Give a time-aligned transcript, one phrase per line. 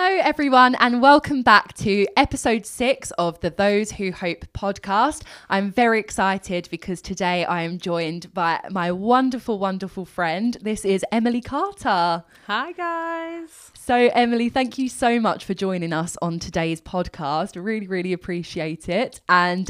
[0.00, 5.24] Hello, everyone, and welcome back to episode six of the Those Who Hope podcast.
[5.50, 10.56] I'm very excited because today I am joined by my wonderful, wonderful friend.
[10.62, 12.22] This is Emily Carter.
[12.46, 13.72] Hi, guys.
[13.74, 17.60] So, Emily, thank you so much for joining us on today's podcast.
[17.60, 19.20] Really, really appreciate it.
[19.28, 19.68] And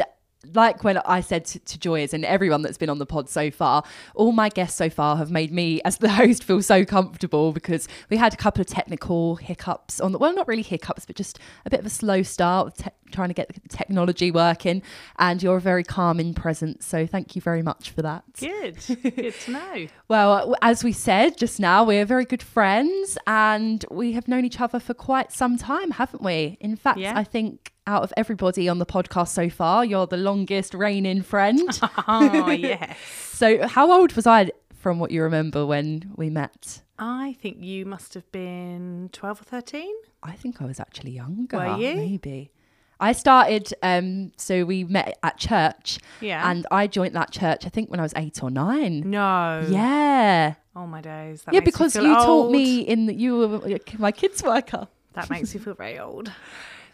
[0.54, 3.50] like when I said to, to Joyous and everyone that's been on the pod so
[3.50, 3.82] far,
[4.14, 7.88] all my guests so far have made me, as the host, feel so comfortable because
[8.10, 11.38] we had a couple of technical hiccups on the, well, not really hiccups, but just
[11.66, 14.82] a bit of a slow start with te- trying to get the technology working.
[15.18, 16.86] And you're a very calming presence.
[16.86, 18.24] So thank you very much for that.
[18.38, 18.76] Good.
[19.02, 19.86] Good to know.
[20.08, 24.60] Well, as we said just now, we're very good friends and we have known each
[24.60, 26.56] other for quite some time, haven't we?
[26.60, 27.16] In fact, Yeah.
[27.16, 31.68] I think out of everybody on the podcast so far, you're the longest reigning friend.
[32.06, 32.96] Oh, yes.
[33.32, 36.82] so, how old was I from what you remember when we met?
[36.98, 39.92] I think you must have been 12 or 13.
[40.22, 41.56] I think I was actually younger.
[41.56, 41.94] Were you?
[41.96, 42.50] Maybe.
[43.00, 46.50] I started, um, so we met at church Yeah.
[46.50, 49.02] and I joined that church, I think when I was eight or nine.
[49.08, 49.64] no.
[49.68, 50.54] Yeah.
[50.76, 51.42] Oh, my days.
[51.42, 54.88] That yeah, because you taught me in that you were my kids worker.
[55.14, 56.30] That makes you feel very old.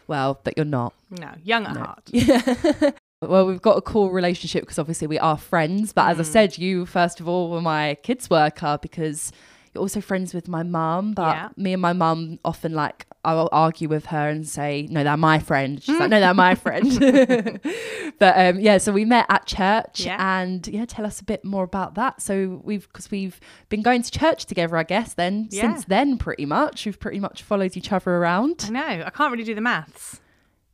[0.07, 0.93] Well, but you're not.
[1.09, 2.03] No, young at heart.
[2.11, 2.91] Yeah.
[3.21, 5.93] Well, we've got a cool relationship because obviously we are friends.
[5.93, 6.11] But Mm.
[6.11, 9.31] as I said, you first of all were my kids worker because
[9.75, 11.13] you're also friends with my mum.
[11.13, 11.49] But Yeah.
[11.57, 15.17] me and my mum often like I will argue with her and say, "No, they're
[15.17, 16.89] my friend." She's like, "No, they're my friend."
[18.19, 20.17] but um, yeah, so we met at church, Yeah.
[20.39, 22.21] and yeah, tell us a bit more about that.
[22.21, 25.13] So we've because we've been going to church together, I guess.
[25.13, 25.61] Then Yeah.
[25.61, 28.65] since then, pretty much we've pretty much followed each other around.
[28.67, 29.03] I know.
[29.05, 30.21] I can't really do the maths.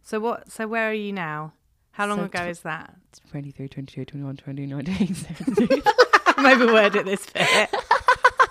[0.03, 0.51] So what?
[0.51, 1.53] So where are you now?
[1.91, 2.95] How long So ago tw- is that?
[3.31, 5.81] 23, 22, 21, 29, 17.
[6.41, 7.69] Maybe word it this bit.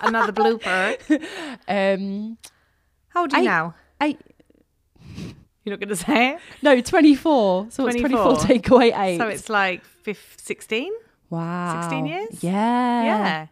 [0.01, 0.97] Another blooper.
[1.67, 2.37] um,
[3.09, 3.45] How old are you Eight.
[3.45, 3.75] now?
[4.01, 4.19] eight,
[5.63, 6.39] You're not going to say it?
[6.61, 7.67] no, 24.
[7.69, 8.47] So it's 24 24.
[8.47, 9.17] take away eight.
[9.17, 10.91] So it's like fif- 16?
[11.29, 11.81] wow.
[11.81, 12.43] 16 years?
[12.43, 13.03] Yeah.
[13.03, 13.47] Yeah.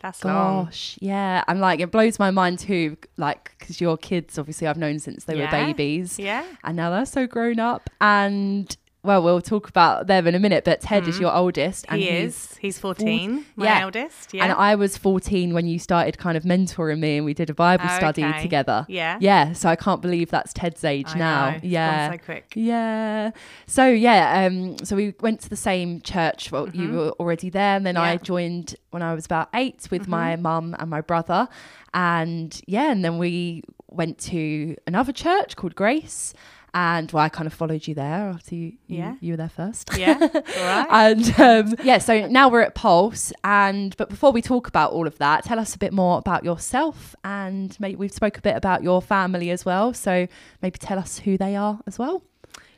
[0.00, 0.64] That's long.
[0.64, 1.44] Gosh, yeah.
[1.46, 5.24] And like, it blows my mind too, like, because your kids, obviously, I've known since
[5.24, 6.18] they were babies.
[6.18, 6.44] Yeah.
[6.64, 7.90] And now they're so grown up.
[8.00, 11.86] And, well, we'll talk about them in a minute, but Ted is your oldest.
[11.88, 12.04] And Mm.
[12.04, 12.56] he he's is.
[12.58, 13.80] He's 14, my yeah.
[13.80, 14.34] eldest.
[14.34, 14.44] Yeah.
[14.44, 17.54] And I was 14 when you started kind of mentoring me and we did a
[17.54, 18.42] Bible study Okay.
[18.42, 18.84] together.
[18.88, 19.16] Yeah.
[19.20, 19.52] Yeah.
[19.54, 21.50] So I can't believe that's Ted's age I now.
[21.52, 22.10] know, yeah.
[22.10, 22.52] so quick.
[22.54, 23.30] Yeah.
[23.66, 26.52] So yeah, um, so we went to the same church.
[26.52, 28.10] Well, you were already there, and then I Mm-hmm.
[28.10, 28.16] Yeah.
[28.16, 28.24] Mm-hmm.
[28.24, 31.48] joined when I was about eight with my mum and my brother,
[31.94, 36.34] and yeah, and then we went to another church called Grace.
[36.72, 39.14] And well, I kind of followed you there after you, you, Yeah.
[39.20, 39.90] you were there first.
[39.96, 40.16] Yeah.
[40.20, 40.28] All
[40.64, 40.86] right.
[40.90, 43.32] And um, yeah, so now we're at Pulse.
[43.44, 46.44] And but before we talk about all of that, tell us a bit more about
[46.44, 47.14] yourself.
[47.24, 49.92] And maybe we've spoke a bit about your family as well.
[49.94, 50.26] So
[50.62, 52.22] maybe tell us who they are as well.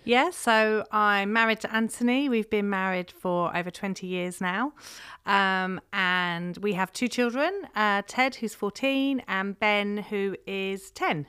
[0.04, 2.28] Yeah, so I'm married to Anthony.
[2.28, 4.72] We've been married for over 20 years now.
[5.26, 11.28] Um, and we have two children uh, Ted, who's 14, and Ben, who is 10.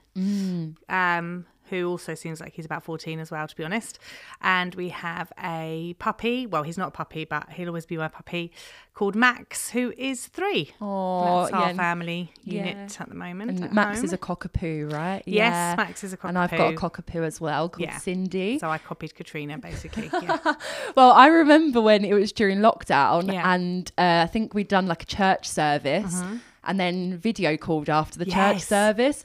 [0.90, 4.00] Um, who also seems like he's about 14 as well, to be honest.
[4.42, 6.46] And we have a puppy.
[6.46, 8.52] Well, he's not a puppy, but he'll always be my puppy
[8.94, 10.72] called Max, who is three.
[10.80, 11.74] Oh, That's our yeah.
[11.74, 12.66] family Yeah.
[12.68, 13.50] unit at the moment.
[13.52, 14.06] And at Max home.
[14.06, 15.24] is a cockapoo, right?
[15.26, 16.30] Yes, Max is a cockapoo.
[16.30, 17.24] And I've got a cockapoo.
[17.26, 17.98] as well called Yeah.
[17.98, 18.60] Cindy.
[18.60, 20.10] So I copied Katrina, basically.
[20.22, 20.38] Yeah.
[20.96, 23.52] Well, I remember when it was during lockdown, Yeah.
[23.54, 26.22] and uh, I think we'd done like a church service,
[26.64, 29.24] and then video called after the church service.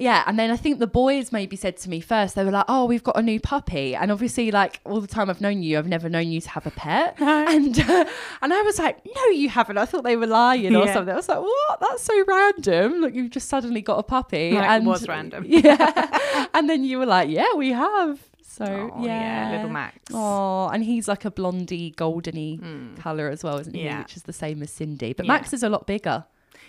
[0.00, 2.66] Yeah, and then I think the boys maybe said to me first, they were like,
[2.68, 5.78] "Oh, we've got a new puppy," and obviously, like all the time I've known you,
[5.78, 8.04] I've never known you to have a pet, and uh,
[8.42, 11.12] and I was like, "No, you haven't." I thought they were lying or something.
[11.12, 11.80] I was like, "What?
[11.80, 13.00] That's so random!
[13.00, 15.44] Like you've just suddenly got a puppy." Like, it and was random.
[15.48, 19.50] yeah, and then you were like, "Yeah, we have." So Oh, yeah.
[19.50, 19.96] yeah, little Max.
[20.12, 23.84] Oh, and he's like a blondie, goldeny colour as well, isn't he?
[23.84, 24.00] Yeah.
[24.00, 25.12] Which is the same as Cindy.
[25.12, 25.32] But Yeah.
[25.34, 26.24] Max is a lot bigger.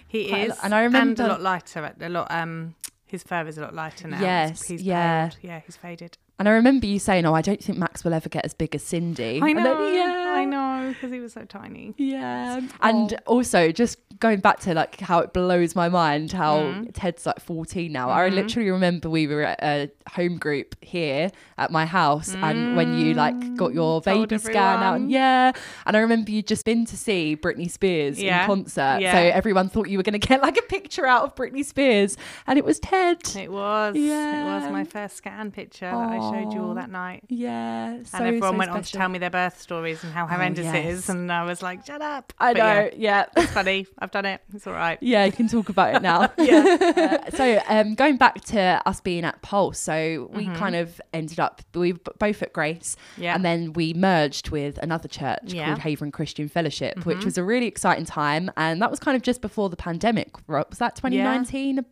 [0.08, 1.92] He Quite is, and I remember- a lot lighter.
[2.00, 2.28] A lot.
[2.32, 2.76] Um,
[3.12, 4.22] his fur is a lot lighter now.
[4.22, 5.28] Yes, he's yeah.
[5.30, 5.38] paled.
[5.42, 6.18] yeah, he's faded.
[6.38, 8.74] And I remember you saying, "Oh, I don't think Max will ever get as big
[8.76, 9.92] as Cindy." I And then- know.
[9.92, 11.94] yeah, I know because he was so tiny.
[11.98, 12.62] Yeah.
[12.82, 16.90] And also, just going back to like how it blows my mind how Mm.
[16.94, 18.10] Ted's like 14 now.
[18.10, 18.36] I Mm-hmm.
[18.36, 23.14] literally remember we were at a home group here at my house and when you
[23.14, 24.04] like got your Mm.
[24.04, 24.96] Told baby scan out.
[24.98, 25.54] And, yeah.
[25.86, 28.42] And I remember you'd just been to see Britney Spears Yeah.
[28.42, 29.00] in concert.
[29.00, 29.14] Yeah.
[29.14, 32.18] So everyone thought you were going to get like a picture out of Britney Spears
[32.46, 33.22] and it was Ted.
[33.38, 33.96] It was.
[33.96, 34.58] Yeah.
[34.58, 37.24] It was my first scan picture that I showed you all that night.
[37.30, 38.04] Yeah.
[38.04, 40.66] So, and everyone so went on to tell me their birth stories and how horrendous
[40.66, 40.76] yeah.
[40.76, 42.32] is, and I was like, shut up.
[42.40, 42.66] I But know.
[42.66, 43.26] yeah, Yeah.
[43.44, 43.88] it's funny.
[44.00, 44.42] I've done it.
[44.54, 44.98] It's all right.
[45.10, 46.30] Yeah, you can talk about it now.
[46.38, 47.20] Yeah.
[47.28, 50.56] Uh, so, um, going back to us being at Pulse, so we Mm-hmm.
[50.56, 53.36] kind of ended up we were both at Grace, Yeah.
[53.36, 55.66] and then we merged with another church Yeah.
[55.68, 57.10] called Haven Christian Fellowship, Mm-hmm.
[57.10, 60.30] which was a really exciting time, and that was kind of just before the pandemic.
[60.48, 61.86] Was that 2019?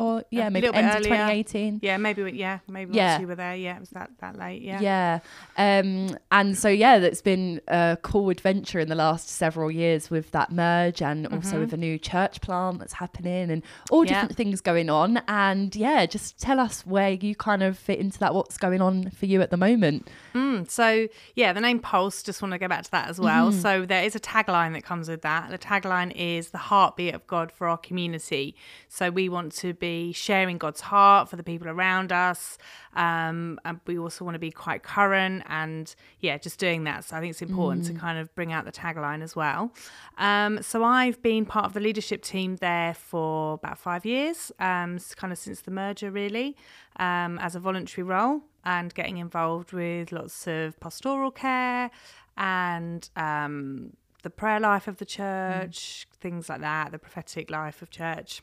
[0.00, 1.80] Or yeah, A maybe end of 2018.
[1.82, 2.22] Yeah, maybe.
[2.22, 3.10] we- Yeah, maybe Yeah.
[3.12, 3.54] once you were there.
[3.54, 4.62] Yeah, it was that that late.
[4.62, 4.80] Yeah.
[4.80, 5.18] Yeah.
[5.58, 10.30] Um, and so, yeah, that's been a cool adventure in the last several years with
[10.30, 14.06] that merge and also with a new church plant that's happening and all Mm-hmm.
[14.14, 14.20] Yeah.
[14.22, 15.20] different things going on.
[15.28, 19.10] And yeah, just tell us where you kind of fit into that, what's going on
[19.10, 20.08] for you at the moment.
[20.34, 22.22] Mm, so yeah, the name Pulse.
[22.22, 23.52] Just want to go back to that as well.
[23.52, 25.50] So there is a tagline that comes with that.
[25.50, 28.54] The tagline is the heartbeat of God for our community.
[28.88, 32.58] So we want to be sharing God's heart for the people around us.
[32.94, 37.04] Um, and we also want to be quite current and yeah, just doing that.
[37.04, 39.72] So I think it's important to kind of bring out the tagline as well.
[40.18, 44.98] Um, so I've been part of the leadership team there for about five years, um,
[45.16, 46.56] kind of since the merger, really,
[46.96, 51.90] um, as a voluntary role and getting involved with lots of pastoral care
[52.36, 57.90] and um, the prayer life of the church, things like that, the prophetic life of
[57.90, 58.42] church,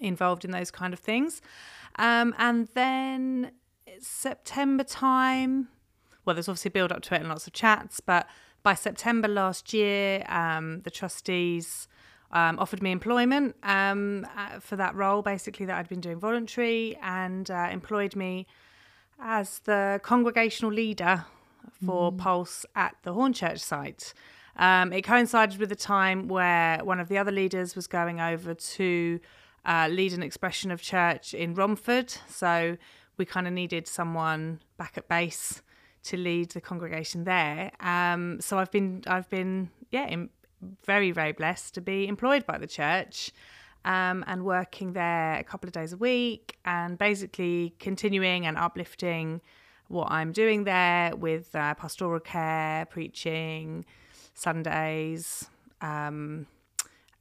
[0.00, 1.40] involved in those kind of things.
[1.96, 3.52] Um, and then
[4.00, 5.68] September time,
[6.24, 8.28] well, there's obviously build up to it and lots of chats, but
[8.62, 11.88] by September last year, um, the trustees
[12.32, 16.98] um, offered me employment um, uh, for that role, basically, that I'd been doing voluntary,
[17.02, 18.46] and uh, employed me
[19.20, 21.24] as the congregational leader
[21.84, 24.12] for Pulse at the Hornchurch site.
[24.56, 28.54] Um, it coincided with the time where one of the other leaders was going over
[28.54, 29.20] to
[29.68, 32.10] uh, lead an expression of church in Romford.
[32.28, 32.76] So
[33.18, 35.62] we kind of needed someone back at base
[36.04, 37.70] to lead the congregation there.
[37.80, 40.30] Um, so I've been, I've been, yeah, in,
[40.84, 43.30] very, very blessed to be employed by the church
[43.84, 49.40] um, and working there a couple of days a week and basically continuing and uplifting
[49.88, 53.84] what I'm doing there with uh, pastoral care, preaching,
[54.34, 55.48] Sundays,
[55.80, 56.46] um,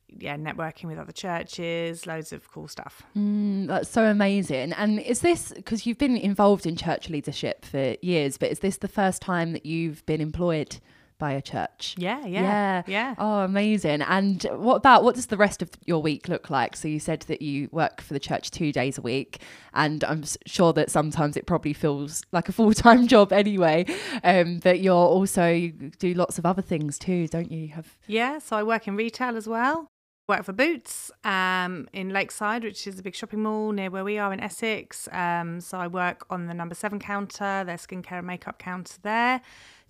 [0.09, 3.03] yeah, networking with other churches, loads of cool stuff.
[3.15, 4.73] Mm, that's so amazing.
[4.73, 8.77] And is this because you've been involved in church leadership for years, but is this
[8.77, 10.77] the first time that you've been employed
[11.19, 11.95] by a church?
[11.97, 12.83] Yeah, yeah, Yeah.
[12.85, 13.15] yeah.
[13.17, 14.03] Oh, amazing.
[14.03, 16.75] And what about what does the rest of your week look like?
[16.75, 19.41] So you said that you work for the church two days a week,
[19.73, 23.85] and I'm sure that sometimes it probably feels like a full time job anyway.
[24.23, 27.61] Um, but you're also you do lots of other things too, don't you?
[27.61, 29.89] You Have Yeah, so I work in retail as well.
[30.27, 34.17] Work for Boots um, in Lakeside, which is a big shopping mall near where we
[34.17, 35.07] are in Essex.
[35.13, 39.39] Um, so I work on the number seven counter, their skincare and makeup counter there,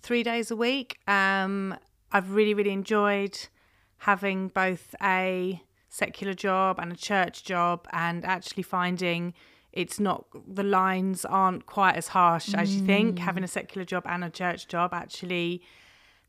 [0.00, 1.00] three days a week.
[1.08, 1.76] Um,
[2.12, 3.36] I've really, really enjoyed
[3.98, 9.34] having both a secular job and a church job, and actually finding
[9.72, 13.18] it's not the lines aren't quite as harsh as you think.
[13.18, 15.62] Having a secular job and a church job actually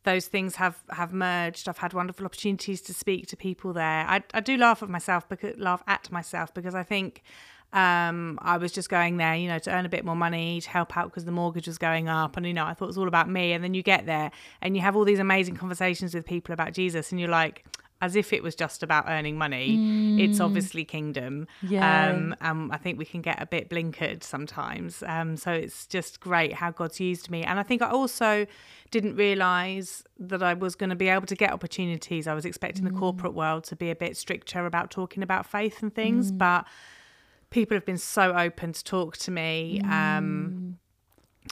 [0.04, 1.68] those things have have merged.
[1.68, 4.06] I've had wonderful opportunities to speak to people there.
[4.08, 7.22] I, I do laugh at myself because laugh at myself because I think
[7.74, 10.70] um, I was just going there, you know, to earn a bit more money to
[10.70, 12.98] help out because the mortgage was going up, and you know, I thought it was
[12.98, 13.54] all about me.
[13.54, 14.32] And then you get there
[14.62, 17.66] and you have all these amazing conversations with people about Jesus, and you're like,
[18.02, 20.24] as if it was just about earning money.
[20.24, 21.48] It's obviously kingdom.
[21.62, 22.10] Yeah.
[22.10, 25.04] Um, and I think we can get a bit blinkered sometimes.
[25.06, 27.44] Um, so it's just great how God's used me.
[27.44, 28.46] And I think I also
[28.92, 32.26] didn't realize that I was going to be able to get opportunities.
[32.26, 35.84] I was expecting the corporate world to be a bit stricter about talking about faith
[35.84, 36.66] and things, but
[37.50, 39.82] people have been so open to talk to me.
[39.84, 40.78] Um,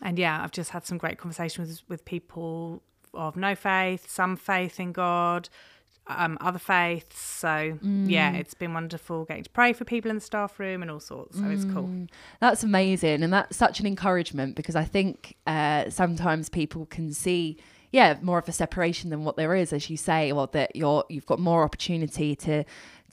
[0.01, 2.83] and yeah, I've just had some great conversations with, with people
[3.13, 5.49] of no faith, some faith in God,
[6.09, 7.19] um, other faiths.
[7.19, 10.89] So yeah, it's been wonderful getting to pray for people in the staff room and
[10.89, 11.37] all sorts.
[11.37, 12.07] So it's cool.
[12.39, 17.57] That's amazing, and that's such an encouragement because I think uh, sometimes people can see,
[17.91, 21.03] yeah, more of a separation than what there is, as you say, or that you're
[21.09, 22.63] you've got more opportunity to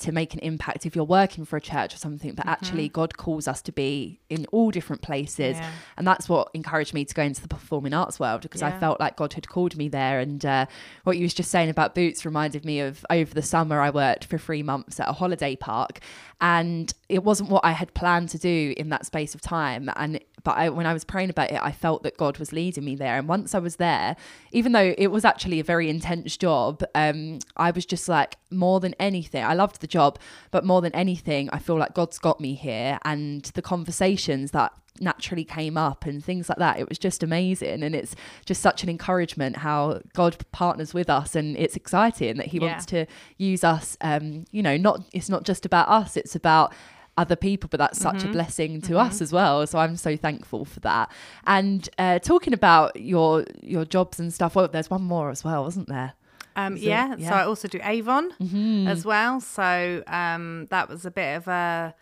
[0.00, 2.32] to make an impact if you're working for a church or something.
[2.34, 5.70] But actually, God calls us to be in all different places, Yeah.
[5.96, 8.98] and that's what encouraged me to go into the performing arts world because I felt
[8.98, 10.18] like God had called me there.
[10.18, 10.66] And uh,
[11.04, 14.24] what you was just saying about boots reminded me of over the summer I worked
[14.24, 16.00] for three months at a holiday park,
[16.40, 19.88] and it wasn't what I had planned to do in that space of time.
[19.94, 22.84] And but I, when I was praying about it, I felt that God was leading
[22.84, 23.16] me there.
[23.16, 24.14] And once I was there,
[24.52, 28.78] even though it was actually a very intense job, um, I was just like, more
[28.78, 30.18] than anything, I loved the job,
[30.50, 32.98] but more than anything, I feel like God's got me here.
[33.04, 37.82] And the conversations that naturally came up and things like that, it was just amazing.
[37.82, 41.34] And it's just such an encouragement how God partners with us.
[41.34, 42.66] And it's exciting that He Yeah.
[42.68, 43.96] wants to use us.
[44.00, 46.72] Um, you know, not it's not just about us, it's about
[47.16, 49.66] other people, but that's such a blessing to us as well.
[49.66, 51.10] So I'm so thankful for that.
[51.46, 55.62] And uh, talking about your your jobs and stuff, well, there's one more as well,
[55.64, 56.14] wasn't there?
[56.56, 57.26] Um, it- yeah, so yeah.
[57.30, 57.34] Mm-hmm.
[57.34, 59.40] I also do Avon as well.
[59.40, 61.94] So um, that was a bit of a.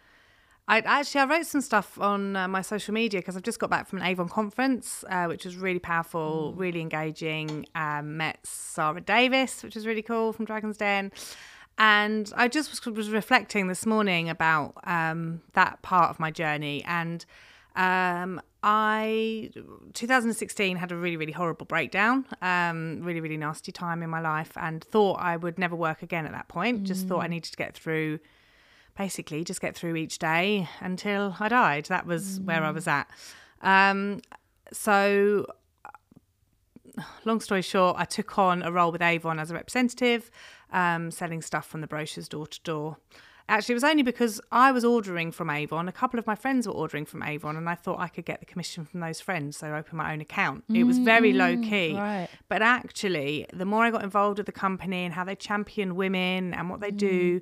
[0.68, 3.68] I actually I wrote some stuff on uh, my social media because I've just got
[3.68, 5.82] back from an Avon conference, uh, which was really Mm.
[5.82, 7.66] powerful, really engaging.
[7.74, 11.10] Um, met Sara Davies, which was really cool from Dragon's Den,
[11.78, 16.84] and I just was, was reflecting this morning about um, that part of my journey
[16.84, 17.24] and.
[17.74, 19.50] Um, I
[19.94, 24.52] 2016 had a really really horrible breakdown, um, really really nasty time in my life,
[24.56, 26.84] and thought I would never work again at that point.
[26.84, 28.20] Just thought I needed to get through,
[28.96, 31.86] basically just get through each day until I died.
[31.86, 33.10] That was where I was at.
[33.62, 34.20] Um,
[34.72, 35.46] so
[37.24, 40.30] long story short, I took on a role with Avon as a representative,
[40.72, 42.96] um, selling stuff from the brochures door to door.
[43.48, 45.88] Actually, it was only because I was ordering from Avon.
[45.88, 48.40] A couple of my friends were ordering from Avon, and I thought I could get
[48.40, 49.56] the commission from those friends.
[49.56, 50.64] So I opened my own account.
[50.72, 51.94] it was very low key.
[51.94, 52.28] right.
[52.48, 56.54] But actually, the more I got involved with the company and how they champion women
[56.54, 57.40] and what they do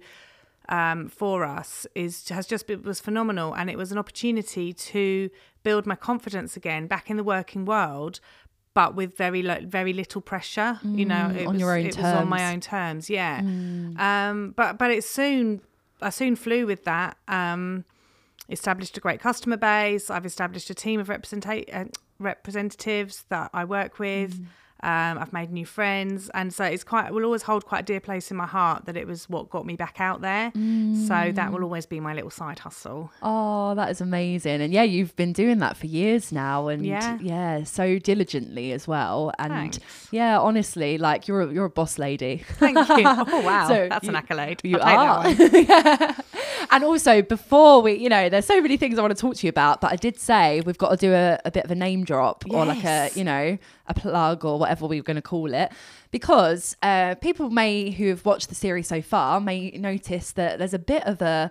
[0.68, 5.28] um, for us is has just been, was phenomenal, and it was an opportunity to
[5.62, 8.20] build my confidence again back in the working world,
[8.74, 10.78] but with very lo- very little pressure.
[10.84, 12.40] you know, it Mm, on was, your own it was on my.
[12.40, 12.52] Mm.
[12.54, 13.10] own terms.
[13.10, 13.40] Yeah,
[13.98, 15.60] um, but but it soon
[16.02, 17.16] I soon flew with that.
[17.28, 17.84] Um,
[18.48, 20.10] established a great customer base.
[20.10, 21.84] I've established a team of representa- uh,
[22.18, 24.40] representatives that I work with.
[24.82, 27.06] Um, I've made new friends, and so it's quite.
[27.08, 29.50] It will always hold quite a dear place in my heart that it was what
[29.50, 30.52] got me back out there.
[30.54, 33.10] So that will always be my little side hustle.
[33.22, 34.60] Oh, that is amazing.
[34.60, 37.18] And yeah, you've been doing that for years now and Yeah.
[37.20, 39.32] yeah, so diligently as well.
[39.38, 39.78] And Thanks.
[40.10, 42.44] yeah, honestly, like you're a, you're a boss lady.
[42.58, 43.04] Thank you.
[43.32, 44.60] Oh wow, So that's an accolade.
[44.64, 45.24] You are.
[45.24, 46.16] one.
[46.72, 49.46] And also, before we, you know, there's so many things I want to talk to
[49.46, 51.74] you about, but I did say we've got to do a, a bit of a
[51.74, 53.58] name drop or like a, you know,
[53.90, 55.70] a plug or whatever we were going to call it.
[56.10, 60.74] Because uh, people may, who have watched the series so far, may notice that there's
[60.74, 61.50] a bit of a,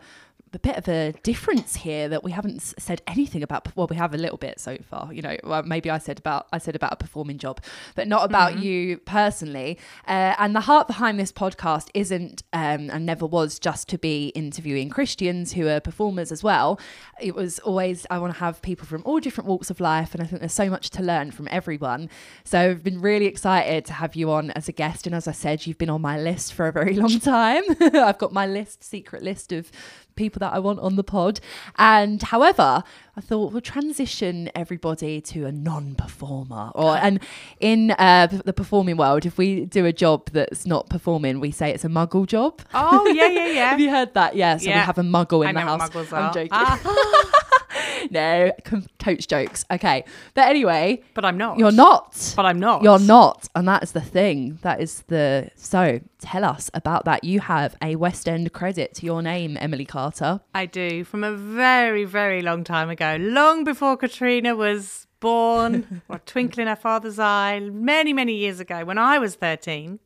[0.53, 3.75] a bit of a difference here that we haven't said anything about.
[3.75, 5.37] Well, we have a little bit so far, you know.
[5.43, 7.61] Well, maybe I said about I said about a performing job,
[7.95, 9.77] but not about you personally.
[10.07, 14.29] Uh, and the heart behind this podcast isn't um, and never was just to be
[14.29, 16.79] interviewing Christians who are performers as well.
[17.21, 20.23] It was always I want to have people from all different walks of life, and
[20.23, 22.09] I think there's so much to learn from everyone.
[22.43, 25.31] So I've been really excited to have you on as a guest, and as I
[25.31, 27.63] said, you've been on my list for a very long time.
[27.79, 29.71] I've got my list, secret list of
[30.19, 31.39] people that I want on the pod.
[31.77, 32.83] And however,
[33.17, 36.71] I thought we'll transition everybody to a non-performer.
[36.75, 37.19] Or and
[37.59, 41.71] in uh, the performing world, if we do a job that's not performing, we say
[41.73, 42.61] it's a muggle job.
[42.73, 43.69] Oh yeah, yeah, yeah.
[43.71, 44.35] Have you heard that?
[44.35, 44.57] Yeah.
[44.57, 45.89] So we have a muggle in I the house.
[45.89, 46.49] muggles I'm joking.
[46.51, 46.79] Ah,
[48.11, 49.65] no, com- totes jokes.
[49.71, 50.03] Okay.
[50.33, 51.57] But anyway, but I'm not.
[51.57, 52.33] you're not.
[52.35, 52.83] But I'm not.
[52.83, 54.59] You're not, and that is the thing.
[54.61, 55.99] That is the so.
[56.19, 57.23] Tell us about that.
[57.23, 60.41] You have a West End credit to your name, Emily Carter.
[60.53, 66.17] I do from a very, very long time ago, long before Katrina was born or
[66.17, 69.99] a twinkle in her father's eye, many, many years ago when I was 13.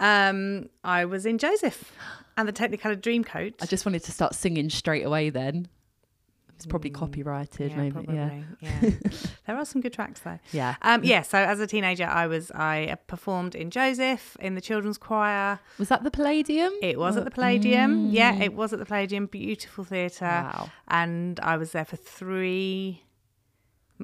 [0.00, 1.92] Um, I was in Joseph
[2.36, 3.54] and the Technicolor Dreamcoat.
[3.60, 5.30] I just wanted to start singing straight away.
[5.30, 5.68] Then
[6.56, 7.92] it's probably copyrighted, yeah, maybe.
[7.92, 8.14] probably.
[8.16, 8.90] Yeah, Yeah.
[9.46, 10.38] there are some good tracks though.
[10.52, 10.76] yeah.
[10.82, 14.98] Um, yeah, so as a teenager, I was I performed in Joseph in the children's
[14.98, 15.58] choir.
[15.78, 16.72] Was that the Palladium?
[16.82, 18.10] It was at the Palladium.
[18.10, 19.26] Yeah, it was at the Palladium.
[19.26, 20.24] Beautiful theatre.
[20.24, 20.70] Wow.
[20.88, 23.02] And I was there for three.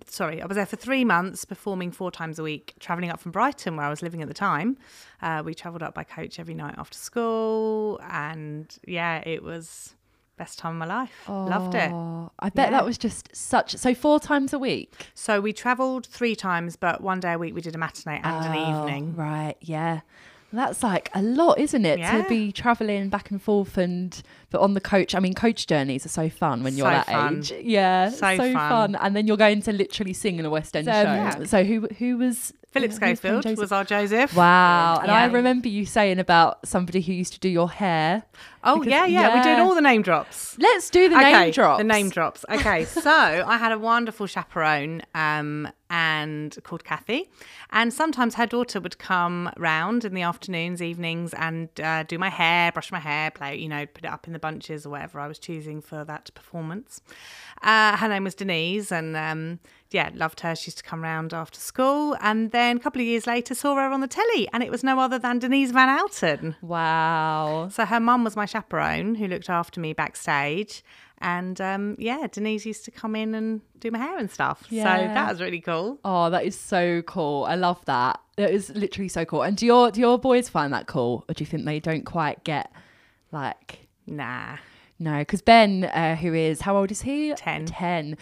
[0.07, 3.33] Sorry, I was there for three months, performing four times a week, travelling up from
[3.33, 4.78] Brighton, where I was living at the time.
[5.21, 9.97] Uh, we travelled up by coach every night after school, and yeah, it was
[10.44, 11.12] best time of my life.
[11.28, 11.90] Loved it.
[11.92, 12.78] Oh, I bet Yeah.
[12.78, 13.76] that was just such.
[13.76, 17.54] So four times a week So we travelled three times, but one day a week
[17.54, 19.14] we did a matinee and an Oh, evening.
[19.16, 19.56] Right.
[19.61, 20.00] Yeah.
[20.52, 22.00] That's like a lot, isn't it?
[22.00, 22.23] Yeah.
[22.23, 24.20] To be traveling back and forth and
[24.50, 25.14] but on the coach.
[25.14, 27.38] I mean, coach journeys are so fun when you're So that fun.
[27.38, 27.52] age.
[27.62, 28.54] Yeah, So so, fun.
[28.54, 28.94] fun.
[28.97, 31.02] And then you're going to literally sing in a West End So, show.
[31.02, 31.44] yeah.
[31.44, 34.37] So who who was Phillip Yeah, Schofield was our Joseph.
[34.37, 35.00] Wow.
[35.03, 38.23] And I remember you saying about somebody who used to do your hair.
[38.62, 40.57] Oh because- yeah, yeah, We're doing all the name drops.
[40.59, 41.79] Let's do the okay, name drops.
[41.79, 42.45] The name drops.
[42.49, 47.29] Okay, so I had a wonderful chaperone, um, and called Kathy,
[47.71, 52.29] and sometimes her daughter would come round in the afternoons, evenings, and uh, do my
[52.29, 55.19] hair, brush my hair, play, you know, put it up in the bunches or whatever
[55.19, 57.00] I was choosing for that performance.
[57.62, 59.59] Uh, her name was Denise, and um,
[59.90, 60.54] yeah, loved her.
[60.54, 63.75] She used to come round after school, and then a couple of years later, saw
[63.75, 66.54] her on the telly, and it was no other than Denise Van Outen.
[66.62, 67.68] Wow.
[67.73, 70.82] So her mum was my chaperone who looked after me backstage.
[71.23, 74.64] And um, yeah, Denise used to come in and do my hair and stuff.
[74.70, 75.99] So that was really cool.
[76.02, 77.44] Oh, that is so cool.
[77.44, 78.20] I love that.
[78.37, 79.42] That is literally so cool.
[79.42, 82.04] And do your do your boys find that cool, or do you think they don't
[82.06, 82.73] quite get
[83.32, 84.56] like Nah.
[84.99, 85.18] no?
[85.18, 87.35] Because Ben, uh, who is how old is he?
[87.35, 87.66] 10.
[87.66, 88.16] Ten.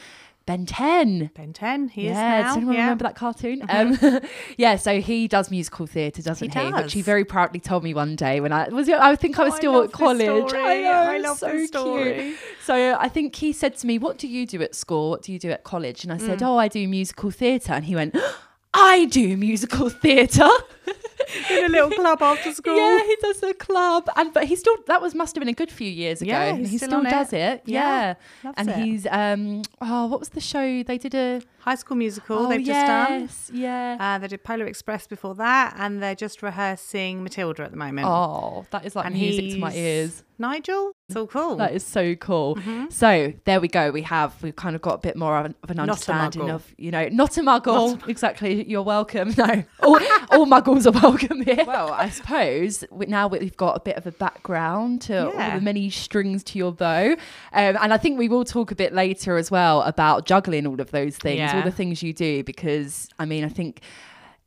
[0.48, 1.30] Ben ten.
[1.34, 2.42] Ben 10, he yeah, is now.
[2.48, 2.80] does anyone yeah.
[2.84, 3.62] remember that cartoon?
[3.68, 3.98] Um,
[4.56, 6.58] yeah, so he does musical theatre, doesn't he?
[6.58, 8.88] He Which he very proudly told me one day when I was.
[8.88, 10.52] I think I was Oh, I still love at college.
[10.54, 12.14] I know, I love so this story.
[12.14, 12.36] cute.
[12.64, 15.10] So I think he said to me, "What do you do at school?
[15.10, 16.26] What do you do at college?" And I Mm.
[16.26, 18.16] said, "Oh, I do musical theatre." And he went,
[18.80, 20.48] "I do musical theatre.
[21.50, 22.76] in a little club after school.
[22.76, 25.52] Yeah, he does a club, and but he still that was must have been a
[25.62, 26.30] good few years ago.
[26.30, 27.10] Yeah, he still still on it.
[27.10, 27.62] does it.
[27.66, 28.76] Yeah, Yeah, and it.
[28.78, 32.64] he's um oh what was the show they did a High School Musical, oh, they've
[32.64, 33.20] just done.
[33.20, 33.96] yes, yeah.
[34.00, 38.08] Uh, they did Polar Express before that, and they're just rehearsing Matilda at the moment.
[38.08, 40.24] oh, that is like and music to my ears.
[40.38, 40.92] Nigel?
[41.08, 41.56] It's all cool.
[41.56, 42.56] That is so cool.
[42.56, 42.90] Mm-hmm.
[42.90, 43.90] So there we go.
[43.90, 45.90] We have we've kind of got a bit more of an, of an Not a
[46.12, 48.68] understanding of you know not a muggle exactly.
[48.68, 49.34] You're welcome.
[49.38, 51.64] No, all, all muggles are welcome here.
[51.64, 55.60] Well, I suppose we, now we've got a bit of a background to all the
[55.60, 57.12] many strings to your bow,
[57.52, 60.80] um, and I think we will talk a bit later as well about juggling all
[60.80, 63.80] of those things, all the things you do, because I mean I think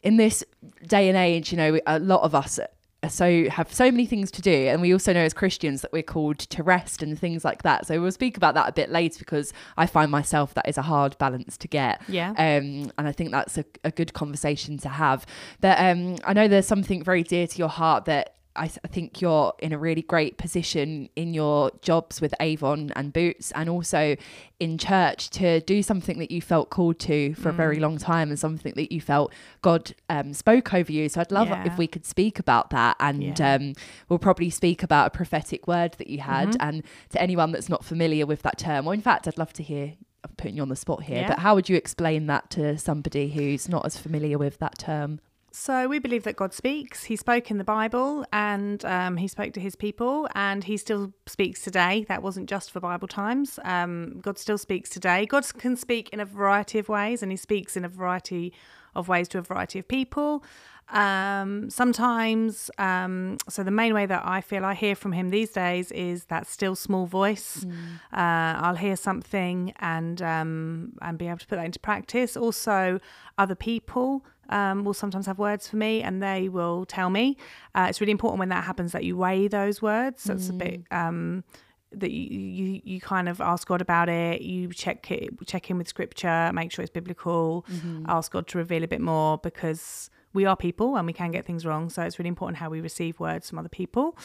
[0.04, 0.44] in this
[0.88, 2.60] day and age, you know, a lot of us
[3.04, 5.92] are so have so many things to do, and we also know as Christians that
[5.92, 7.88] we're called to rest and things like that.
[7.88, 10.84] So we'll speak about that a bit later because I find myself that is a
[10.84, 12.02] hard balance to get.
[12.08, 12.32] Yeah.
[12.32, 15.26] Um, and I think that's a, a good conversation to have.
[15.62, 18.36] But um, I know there's something very dear to your heart that.
[18.56, 22.92] I, th- I think you're in a really great position in your jobs with Avon
[22.96, 24.16] and Boots, and also
[24.60, 27.82] in church to do something that you felt called to for a very Mm.
[27.82, 31.08] long time, and something that you felt God um, spoke over you.
[31.10, 31.66] So I'd love Yeah.
[31.66, 33.56] if we could speak about that, and Yeah.
[33.56, 33.74] um,
[34.10, 36.50] we'll probably speak about a prophetic word that you had.
[36.50, 36.68] Mm-hmm.
[36.68, 39.64] And to anyone that's not familiar with that term, or in fact, I'd love to
[39.64, 39.94] hear.
[40.24, 41.28] I'm putting you on the spot here, Yeah.
[41.30, 45.20] but how would you explain that to somebody who's not as familiar with that term?
[45.54, 47.04] So we believe that God speaks.
[47.04, 51.12] He spoke in the Bible and um, he spoke to his people and he still
[51.26, 52.06] speaks today.
[52.08, 53.60] That wasn't just for Bible times.
[53.66, 55.26] Um, God still speaks today.
[55.26, 58.54] God can speak in a variety of ways and he speaks in a variety
[58.96, 60.42] of ways to a variety of people.
[60.90, 65.52] Um, sometimes, um, so the main way that I feel I hear from him these
[65.52, 67.66] days is that still small voice.
[68.12, 72.36] Uh, I'll hear something and um, and be able to put that into practice.
[72.36, 73.00] Also,
[73.38, 77.38] other people um, will sometimes have words for me and they will tell me.
[77.74, 80.24] Uh, it's really important when that happens that you weigh those words.
[80.24, 81.46] So it's a bit um,
[81.94, 84.42] that you, you you kind of ask God about it.
[84.42, 87.66] You check it, check in with Scripture, make sure it's biblical.
[88.08, 91.46] Ask God to reveal a bit more because we are people and we can get
[91.46, 91.90] things wrong.
[91.90, 94.18] So it's really important how we receive words from other people.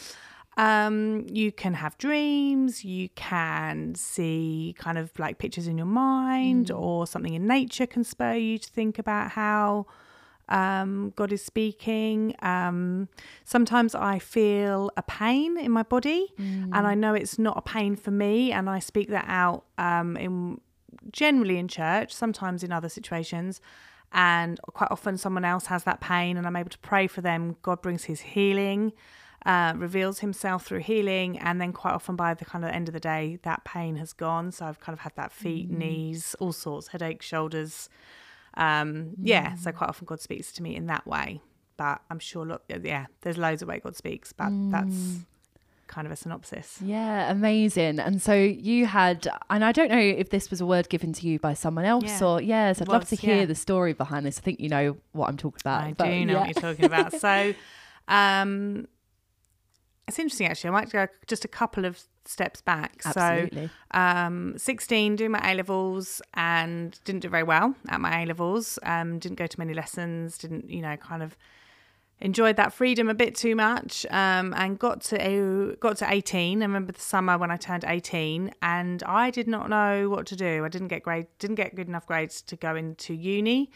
[0.58, 6.70] Um, you can have dreams, you can see kind of like pictures in your mind,
[6.70, 9.84] or something in nature can spur you to think about how
[10.48, 12.34] um, God is speaking.
[12.40, 13.08] Um,
[13.44, 17.94] sometimes I feel a pain in my body, and I know it's not a pain
[17.94, 20.60] for me, and I speak that out um, in
[21.12, 23.60] generally in church, sometimes in other situations.
[24.12, 27.56] And quite often, someone else has that pain, and I'm able to pray for them.
[27.62, 28.92] God brings His healing,
[29.44, 32.94] uh, reveals Himself through healing, and then quite often, by the kind of end of
[32.94, 34.52] the day, that pain has gone.
[34.52, 37.88] So I've kind of had that feet, knees, all sorts, headaches, shoulders.
[38.54, 41.40] Um, Yeah, so quite often God speaks to me in that way.
[41.76, 45.26] But I'm sure, look, yeah, there's loads of way God speaks, but that's
[45.86, 46.78] kind of a synopsis.
[46.82, 47.98] Yeah, amazing.
[47.98, 51.26] And so you had, and I don't know if this was a word given to
[51.26, 52.26] you by someone else Yeah.
[52.26, 53.44] or yes, I'd love to hear yeah.
[53.46, 54.38] the story behind this.
[54.38, 55.82] I think you know what I'm talking about.
[55.84, 56.38] I but do know yeah.
[56.40, 57.12] what you're talking about.
[57.14, 57.54] So,
[58.08, 58.88] um,
[60.08, 60.68] it's interesting actually.
[60.68, 63.02] I might go just a couple of steps back.
[63.04, 63.70] Absolutely.
[63.92, 68.26] So, um, 16, doing my A levels and didn't do very well at my A
[68.26, 68.78] levels.
[68.82, 70.38] Um, didn't go to many lessons.
[70.38, 71.36] Didn't, you know, kind of
[72.20, 76.64] enjoyed that freedom a bit too much um, and got to got to 18 I
[76.64, 80.64] remember the summer when I turned 18 and I did not know what to do.
[80.64, 83.70] I didn't get grade didn't get good enough grades to go into uni.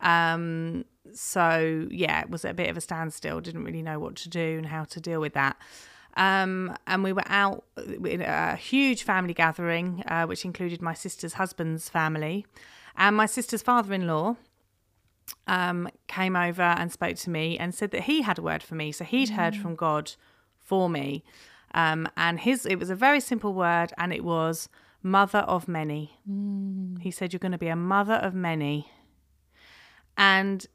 [0.00, 3.40] Um, so yeah it was a bit of a standstill.
[3.40, 5.56] Didn't really know what to do and how to deal with that.
[6.18, 11.34] Um, and we were out in a huge family gathering uh, which included my sister's
[11.34, 12.46] husband's family
[12.96, 14.36] and my sister's father-in-law
[15.46, 18.74] um, came over and spoke to me and said that he had a word for
[18.74, 18.92] me.
[18.92, 20.12] So he'd heard from God
[20.58, 21.24] for me.
[21.74, 24.68] Um, and his it was a very simple word and it was
[25.02, 26.18] mother of many.
[27.00, 28.88] He said, You're going to be a mother of many.
[30.16, 30.66] And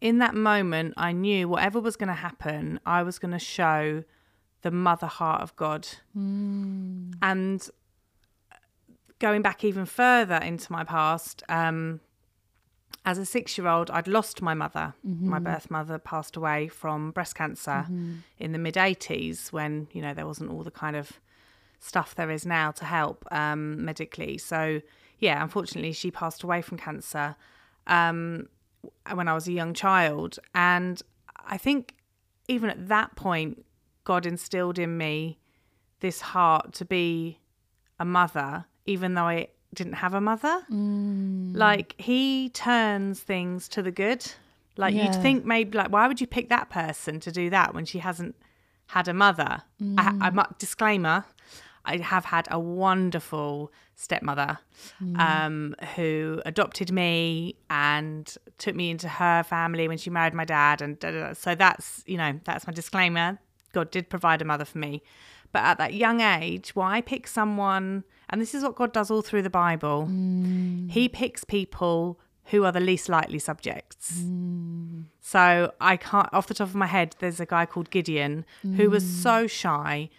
[0.00, 4.04] in that moment, I knew whatever was going to happen, I was going to show
[4.62, 5.88] the mother heart of God.
[7.22, 7.68] And
[9.18, 12.00] going back even further into my past, um,
[13.04, 14.94] as a six year old, I'd lost my mother.
[15.28, 17.86] My birth mother passed away from breast cancer
[18.38, 21.20] in the mid 80s when, you know, there wasn't all the kind of
[21.80, 24.38] stuff there is now to help um, medically.
[24.38, 24.80] So,
[25.18, 27.36] yeah, unfortunately, she passed away from cancer
[27.86, 28.48] um,
[29.12, 30.38] when I was a young child.
[30.54, 31.02] And
[31.44, 31.94] I think
[32.48, 33.64] even at that point,
[34.04, 35.38] God instilled in me
[36.00, 37.38] this heart to be
[37.98, 40.62] a mother, even though I didn't have a mother.
[40.70, 41.56] Mm.
[41.56, 44.32] Like he turns things to the good.
[44.76, 45.06] Like Yeah.
[45.06, 47.98] you'd think maybe like why would you pick that person to do that when she
[47.98, 48.36] hasn't
[48.86, 49.62] had a mother?
[49.98, 50.58] I, I mm.
[50.58, 51.24] disclaimer.
[51.84, 54.58] I have had a wonderful stepmother
[55.02, 55.18] mm.
[55.18, 60.80] um, who adopted me and took me into her family when she married my dad,
[60.80, 61.32] and da, da, da.
[61.32, 63.38] so that's you know that's my disclaimer.
[63.72, 65.02] God did provide a mother for me,
[65.50, 68.04] but at that young age, why pick someone?
[68.32, 70.08] And this is what God does all through the Bible.
[70.10, 70.90] Mm.
[70.90, 74.22] He picks people who are the least likely subjects.
[74.22, 75.04] Mm.
[75.20, 78.90] So I can't, off the top of my head, there's a guy called Gideon who
[78.90, 79.22] was mm.
[79.22, 80.10] so shy,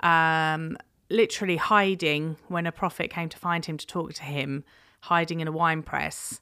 [0.00, 0.76] um,
[1.10, 4.62] literally hiding when a prophet came to find him to talk to him,
[5.00, 6.40] hiding in a wine press.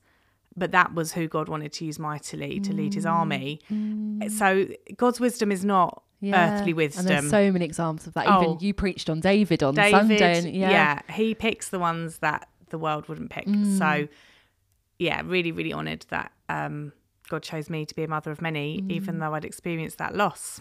[0.55, 3.61] But that was who God wanted to use mightily to lead his army.
[4.29, 7.07] So God's wisdom is not earthly wisdom.
[7.07, 8.27] And there's so many examples of that.
[8.29, 8.43] Oh.
[8.43, 10.39] Even you preached on David on David, Sunday.
[10.39, 10.71] And, yeah.
[10.71, 11.15] yeah.
[11.15, 13.47] he picks the ones that the world wouldn't pick.
[13.47, 13.79] Mm.
[13.79, 14.09] So,
[14.99, 16.93] yeah, really, really honoured that um,
[17.29, 18.91] God chose me to be a mother of many, Mm.
[18.93, 20.61] even though I'd experienced that loss.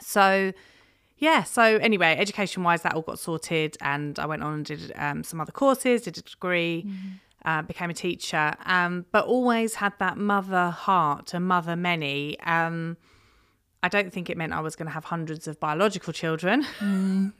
[0.00, 0.52] So,
[1.18, 1.42] yeah.
[1.42, 5.22] So anyway, education wise, that all got sorted, and I went on and did um,
[5.22, 6.84] some other courses, did a degree.
[6.86, 7.08] Mm-hmm.
[7.44, 12.38] Uh, became a teacher, um, but always had that mother heart a mother many.
[12.38, 12.96] Um,
[13.82, 16.64] I don't think it meant I was going to have hundreds of biological children.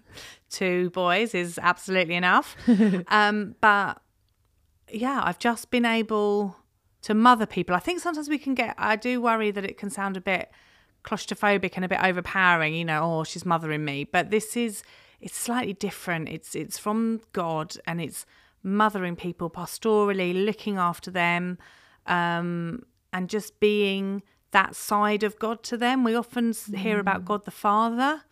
[0.50, 2.56] Two boys is absolutely enough.
[3.08, 4.02] um, but
[4.90, 6.56] yeah, I've just been able
[7.02, 7.76] to mother people.
[7.76, 10.50] I think sometimes we can get, I do worry that it can sound a bit
[11.04, 14.04] claustrophobic and a bit overpowering, you know, oh, she's mothering me.
[14.04, 14.82] But this is,
[15.20, 16.28] it's slightly different.
[16.28, 18.26] It's, it's from God and it's
[18.62, 21.58] mothering people pastorally, looking after them,
[22.06, 24.22] um, and just being
[24.52, 26.04] that side of God to them.
[26.04, 27.24] We often s hear about mm.
[27.26, 28.22] God the Father,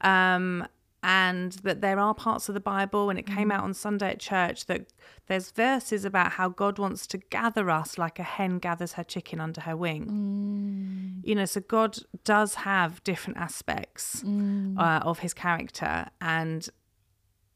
[0.00, 0.66] um,
[1.02, 3.54] and that there are parts of the Bible, and it came mm.
[3.54, 4.92] out on Sunday at church that
[5.26, 9.40] there's verses about how God wants to gather us like a hen gathers her chicken
[9.40, 10.04] under her wing.
[10.06, 11.28] Mm.
[11.28, 16.68] You know, so God does have different aspects uh, of his character, and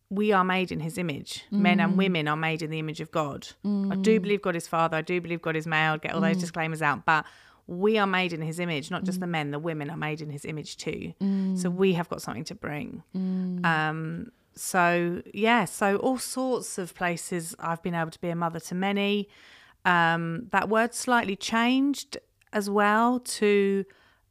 [0.09, 1.45] we are made in his image.
[1.51, 3.49] Men and women are made in the image of God.
[3.65, 4.97] I do believe God is father.
[4.97, 5.99] I do believe God is male.
[5.99, 7.05] Get all those disclaimers out.
[7.05, 7.27] But
[7.67, 10.31] we are made in his image, not just the men, the women are made in
[10.31, 11.13] his image too.
[11.57, 13.03] So we have got something to bring.
[13.65, 18.61] Um, so, yeah, so all sorts of places I've been able to be a mother
[18.61, 19.29] to many.
[19.85, 22.19] Um, that word slightly changed
[22.53, 23.85] as well to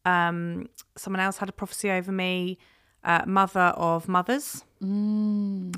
[0.05, 2.57] um, someone else had a prophecy over me,
[3.03, 4.63] uh, mother of mothers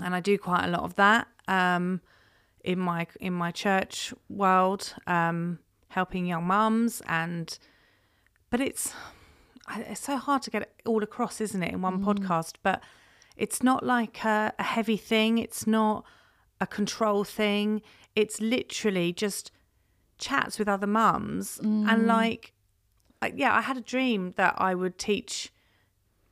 [0.01, 2.01] and I do quite a lot of that um,
[2.63, 7.57] in my in my church world, um, helping young mums, and
[8.49, 8.93] but it's
[9.75, 12.05] it's so hard to get it all across, isn't it, in one mm.
[12.05, 12.53] podcast?
[12.63, 12.81] But
[13.35, 15.37] it's not like a, a heavy thing.
[15.37, 16.05] It's not
[16.59, 17.81] a control thing.
[18.15, 19.51] It's literally just
[20.17, 22.05] chats with other mums, and mm.
[22.07, 22.53] like,
[23.21, 25.51] like, yeah, I had a dream that I would teach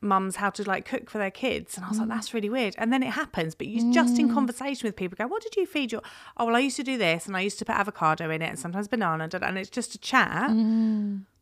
[0.00, 2.74] mums how to like cook for their kids and I was like that's really weird.
[2.78, 5.66] And then it happens but you just in conversation with people go what did you
[5.66, 6.02] feed your
[6.36, 8.48] oh well I used to do this and I used to put avocado in it
[8.48, 10.50] and sometimes banana and it's just a chat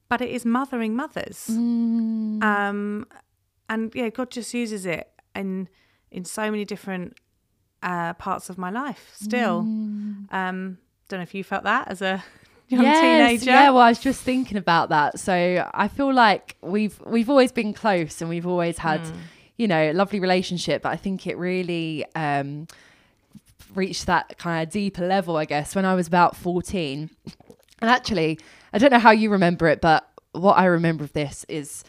[0.08, 1.48] but it is mothering mothers.
[2.42, 3.06] Um
[3.68, 5.68] and yeah God just uses it in
[6.10, 7.16] in so many different
[7.82, 9.60] uh parts of my life still.
[10.30, 12.22] Um don't know if you felt that as a
[12.68, 13.50] young yes, teenager.
[13.50, 15.18] Yeah, well, I was just thinking about that.
[15.20, 19.16] So I feel like we've we've always been close and we've always had, Mm.
[19.59, 20.83] you know, a lovely relationship.
[20.83, 22.66] But I think it really um,
[23.74, 27.11] reached that kind of deeper level, I guess, when I was about fourteen.
[27.81, 28.38] And actually,
[28.72, 31.85] I don't know how you remember it, but what I remember of this is.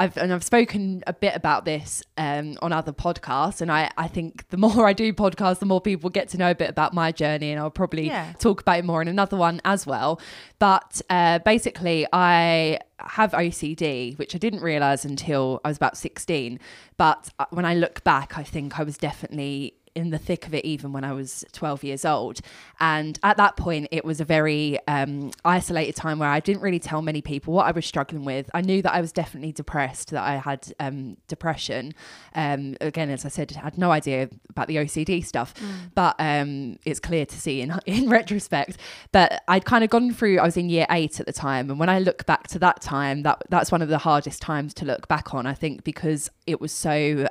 [0.00, 4.08] I've, and I've spoken a bit about this um, on other podcasts, and I, I
[4.08, 6.94] think the more I do podcasts, the more people get to know a bit about
[6.94, 8.32] my journey, and I'll probably Yeah.
[8.38, 10.20] talk about it more in another one as well.
[10.58, 16.58] But uh, basically, I have OCD, which I didn't realize until I was about 16.
[16.96, 20.54] But uh, when I look back, I think I was definitely in the thick of
[20.54, 22.40] it even when I was 12 years old.
[22.78, 26.78] And at that point, it was a very um, isolated time where I didn't really
[26.78, 28.50] tell many people what I was struggling with.
[28.54, 31.94] I knew that I was definitely depressed, that I had um, depression.
[32.34, 35.54] Um, again, as I said, I had no idea about the OCD stuff,
[35.94, 38.78] but um, it's clear to see in, in retrospect.
[39.12, 41.70] But I'd kind of gone through, I was in year eight at the time.
[41.70, 44.74] And when I look back to that time, that that's one of the hardest times
[44.74, 47.26] to look back on, I think, because it was so.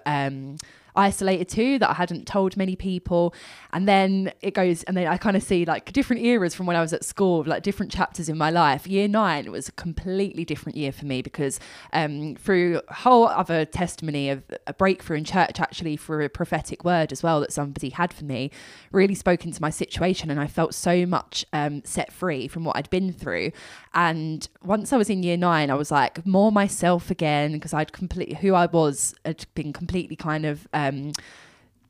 [0.95, 3.33] Isolated too that I hadn't told many people.
[3.71, 6.75] And then it goes, and then I kind of see like different eras from when
[6.75, 8.87] I was at school, like different chapters in my life.
[8.87, 11.59] Year nine was a completely different year for me because
[11.93, 16.83] um, through a whole other testimony of a breakthrough in church, actually, for a prophetic
[16.83, 18.51] word as well that somebody had for me,
[18.91, 20.29] really spoke into my situation.
[20.31, 23.51] And I felt so much um, set free from what I'd been through.
[23.93, 27.93] And once I was in year nine, I was like more myself again because I'd
[27.93, 30.67] completely, who I was, had been completely kind of.
[30.73, 31.11] Um, Um,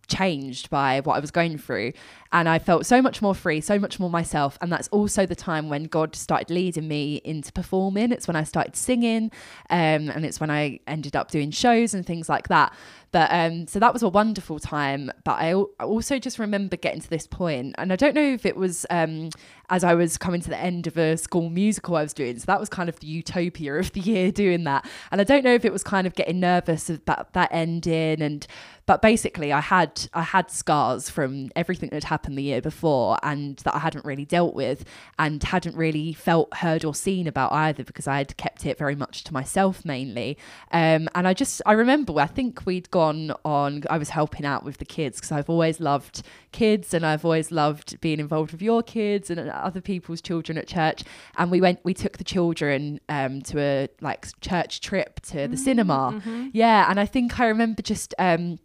[0.08, 1.94] changed by what I was going through.
[2.32, 4.58] And I felt so much more free, so much more myself.
[4.62, 8.12] And that's also the time when God started leading me into performing.
[8.12, 9.32] It's when I started singing,
[9.70, 12.74] um, and it's when I ended up doing shows and things like that.
[13.12, 15.12] But um, so that was a wonderful time.
[15.24, 18.46] But I I also just remember getting to this point, and I don't know if
[18.46, 19.32] it was um,
[19.70, 22.38] as I was coming to the end of a school musical I was doing.
[22.38, 24.88] So that was kind of the utopia of the year doing that.
[25.12, 28.46] And I don't know if it was kind of getting nervous about that ending and
[28.86, 33.18] but basically I had I had scars from everything that had happened the year before
[33.24, 34.84] and that I hadn't really dealt with
[35.18, 38.96] and hadn't really felt heard or seen about either because I had kept it very
[38.96, 40.38] much to myself mainly.
[40.72, 44.66] Um, and I just I remember I think we'd gone on I was helping out
[44.66, 48.62] with the kids because I've always loved kids and I've always loved being involved with
[48.62, 51.04] your kids and other people's children at church.
[51.38, 55.58] And we went we took the children um, to a like church trip to the
[55.58, 56.22] cinema.
[56.52, 58.60] yeah and I think I remember just um,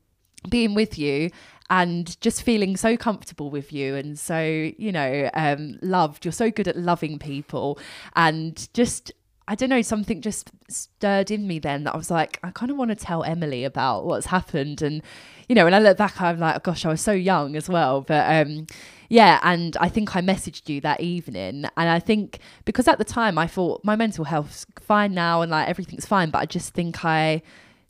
[0.49, 1.31] being with you
[1.71, 4.41] and just feeling so comfortable with you and so
[4.77, 7.79] you know um loved you're so good at loving people
[8.15, 9.13] and just
[9.47, 12.71] I don't know, something just stirred in me then that I was like, I kind
[12.71, 14.81] of want to tell Emily about what's happened.
[14.81, 15.03] And,
[15.49, 17.69] you know, when I look back, I'm like, oh, gosh, I was so young as
[17.69, 18.01] well.
[18.01, 18.67] But um,
[19.11, 21.67] yeah, and I think I messaged you that evening.
[21.77, 25.51] And I think because at the time I thought my mental health's fine now and
[25.51, 27.43] like everything's fine, but I just think I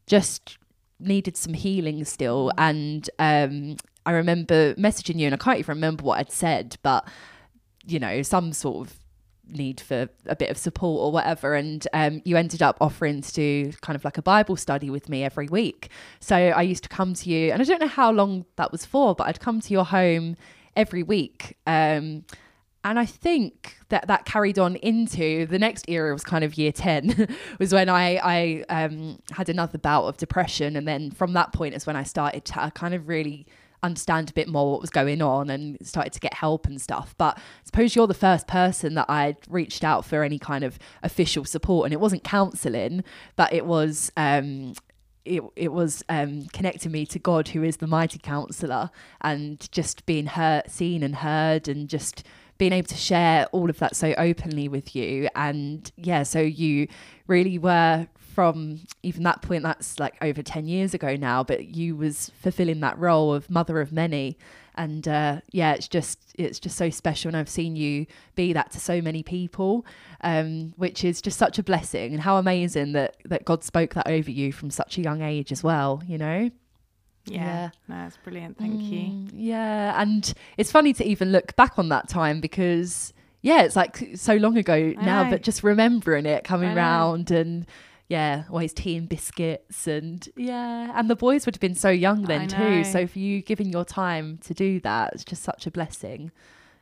[0.07, 0.59] just
[0.99, 2.53] needed some healing still.
[2.59, 3.77] And um,
[4.07, 7.07] I remember messaging you, and I can't even remember what I'd said, but
[7.87, 8.95] you know, some sort of
[9.47, 11.55] need for a bit of support or whatever.
[11.55, 15.09] And um, you ended up offering to do kind of like a Bible study with
[15.09, 15.91] me every week.
[16.21, 18.85] So I used to come to you, and I don't know how long that was
[18.85, 20.37] for, but I'd come to your home
[20.77, 21.57] every week.
[21.67, 22.25] Um,
[22.85, 26.71] and I think that that carried on into the next era was kind of year
[26.71, 30.77] 10 was when I, I um, had another bout of depression.
[30.77, 33.47] And then from that point is when I started to kind of really
[33.83, 37.15] understand a bit more what was going on and started to get help and stuff.
[37.17, 40.79] But I suppose you're the first person that I'd reached out for any kind of
[41.03, 41.87] official support.
[41.87, 43.03] And it wasn't counselling,
[43.35, 44.75] but it was um,
[45.25, 48.91] it, it was um, connecting me to God, who is the mighty counselor,
[49.23, 52.25] and just being heard, seen and heard, and just
[52.59, 55.29] being able to share all of that so openly with you.
[55.35, 56.89] And yeah, so you
[57.27, 61.95] really were from even that point, that's like over 10 years ago now, but you
[61.97, 64.37] was fulfilling that role of mother of many.
[64.75, 68.73] And uh, yeah, it's just it's just so special, and I've seen you be that
[68.73, 69.87] to so many people,
[70.23, 72.13] um, which is just such a blessing.
[72.13, 75.53] And how amazing that that God spoke that over you from such a young age
[75.53, 76.03] as well.
[76.09, 76.51] You know.
[77.27, 77.45] Yeah.
[77.45, 77.71] Yeah.
[77.89, 78.59] No, that's brilliant.
[78.59, 79.01] Thank you.
[79.11, 83.77] Mm, Yeah, and it's funny to even look back on that time because yeah, it's
[83.77, 85.31] like so long ago I now, know.
[85.31, 86.77] but just remembering it I coming know.
[86.77, 87.67] round and
[88.09, 92.23] yeah, always tea and biscuits and yeah, and the boys would have been so young
[92.23, 92.85] then too.
[92.85, 96.31] So for you giving your time to do that, it's just such a blessing.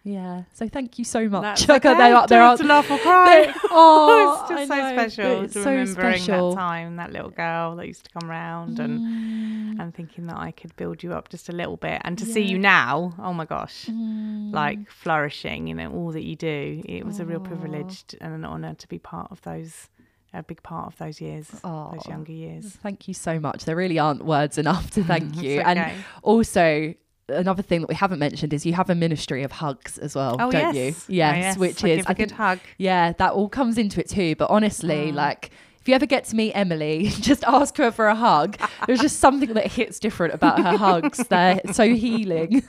[0.04, 0.42] Yeah.
[0.52, 1.66] So thank you so much.
[1.66, 1.96] That's okay.
[1.96, 3.52] they are- there are- to laugh or cry.
[3.70, 6.50] oh, it's just so special it's to so remembering special.
[6.50, 9.80] that time, that little girl that used to come around and Mm.
[9.80, 12.42] and thinking that I could build you up just a little bit and to see
[12.42, 14.52] you now, oh my gosh, Mm.
[14.52, 16.82] like flourishing, you know, all that you do.
[16.84, 19.88] It was a real privilege and an honour to be part of those,
[20.34, 22.76] a big part of those years, those younger years.
[22.82, 23.64] Thank you so much.
[23.64, 25.60] There really aren't words enough to thank you.
[25.60, 25.62] okay.
[25.80, 26.94] And also,
[27.28, 30.36] another thing that we haven't mentioned is you have a ministry of hugs as well,
[30.40, 31.14] oh don't yes, you?
[31.14, 32.58] Oh, Yes, which I is I a good think hug.
[32.78, 34.34] yeah, that all comes into it too.
[34.36, 35.14] But honestly, Mm.
[35.14, 35.50] like.
[35.80, 38.56] If you ever get to meet Emily, just ask her for a hug.
[38.86, 41.18] There's just something that hits different about her hugs.
[41.28, 42.62] They're so healing.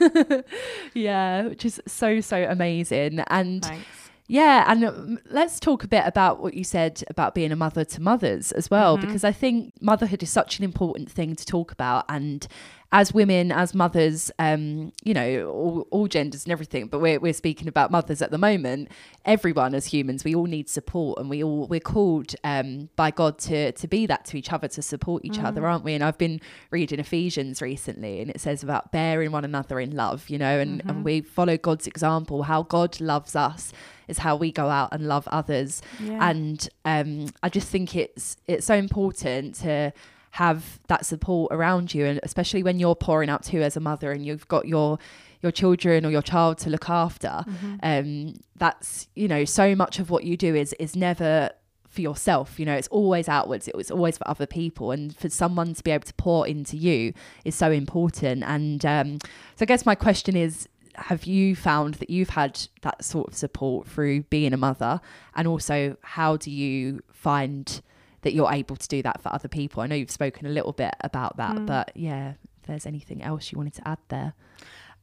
[0.94, 3.20] yeah, which is so, so amazing.
[3.28, 3.86] And Thanks.
[4.26, 7.84] yeah, and um, let's talk a bit about what you said about being a mother
[7.84, 9.06] to mothers as well, Mm-hmm.
[9.06, 12.04] because I think motherhood is such an important thing to talk about.
[12.08, 12.46] And
[12.94, 17.32] as women, as mothers, um, you know, all, all genders and everything, but we're, we're
[17.32, 18.88] speaking about mothers at the moment.
[19.24, 23.36] Everyone as humans, we all need support, and we all we're called um, by God
[23.40, 25.44] to to be that to each other, to support each Mm.
[25.44, 25.94] other, aren't we?
[25.94, 30.30] And I've been reading Ephesians recently, and it says about bearing one another in love,
[30.30, 30.88] you know, and, Mm-hmm.
[30.90, 33.72] and we follow God's example, how God loves us
[34.06, 35.82] is how we go out and love others.
[36.00, 36.28] Yeah.
[36.30, 39.92] And um, I just think it's it's so important to
[40.34, 44.10] have that support around you, and especially when you're pouring out too as a mother,
[44.10, 44.98] and you've got your
[45.42, 47.28] your children or your child to look after.
[47.28, 47.74] Mm-hmm.
[47.84, 51.50] Um, that's you know so much of what you do is is never
[51.88, 55.28] for yourself you know it's always outwards it was always for other people and for
[55.28, 57.12] someone to be able to pour into you
[57.44, 59.18] is so important and um,
[59.54, 63.36] so i guess my question is have you found that you've had that sort of
[63.36, 65.00] support through being a mother
[65.36, 67.80] and also how do you find
[68.24, 70.72] that you're able to do that for other people i know you've spoken a little
[70.72, 71.66] bit about that Mm.
[71.66, 74.34] but yeah if there's anything else you wanted to add there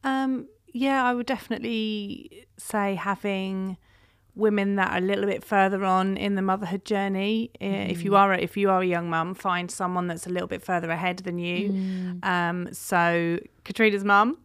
[0.03, 3.77] Um, yeah, I would definitely say having
[4.33, 7.51] women that are a little bit further on in the motherhood journey.
[7.61, 10.29] Uh, If you are a, if you are a young mum, find someone that's a
[10.29, 12.17] little bit further ahead than you.
[12.23, 14.37] Um, so Katrina's mum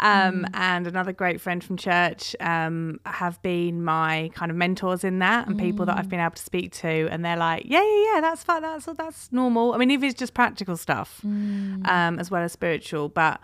[0.00, 5.18] um, and another great friend from church um, have been my kind of mentors in
[5.18, 8.14] that, and people that I've been able to speak to, and they're like, yeah, yeah,
[8.14, 9.74] yeah, that's fine, that's that's normal.
[9.74, 13.40] I mean, if it's just practical stuff, um, as well as spiritual, but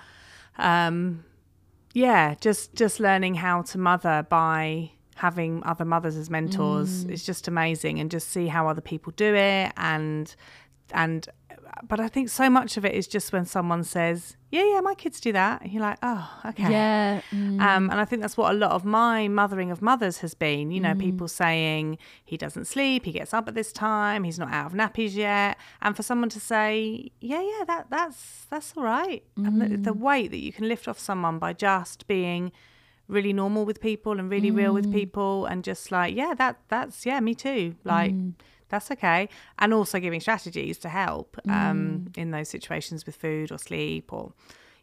[0.59, 1.25] um,
[1.93, 7.47] yeah, just just learning how to mother by having other mothers as mentors is just
[7.49, 10.35] amazing, and just see how other people do it, and
[10.93, 11.29] and
[11.89, 14.95] but I think so much of it is just when someone says, "Yeah, yeah, my
[14.95, 18.37] kids do that," and you're like, "Oh, okay." yeah mm, Um, and I think that's
[18.37, 20.71] what a lot of my mothering of mothers has been.
[20.71, 24.53] You know, people saying he doesn't sleep, he gets up at this time, he's not
[24.53, 28.85] out of nappies yet, and for someone to say, "Yeah, yeah, that that's that's all
[28.85, 32.53] right," and the, the weight that you can lift off someone by just being
[33.11, 34.93] really normal with people and really real with mm.
[34.95, 37.77] people, and just like, "Yeah, that that's yeah, me too." Mm.
[37.85, 38.15] Like.
[38.71, 39.29] That's okay.
[39.59, 42.17] And also giving strategies to help um, mm.
[42.17, 44.33] in those situations with food or sleep or,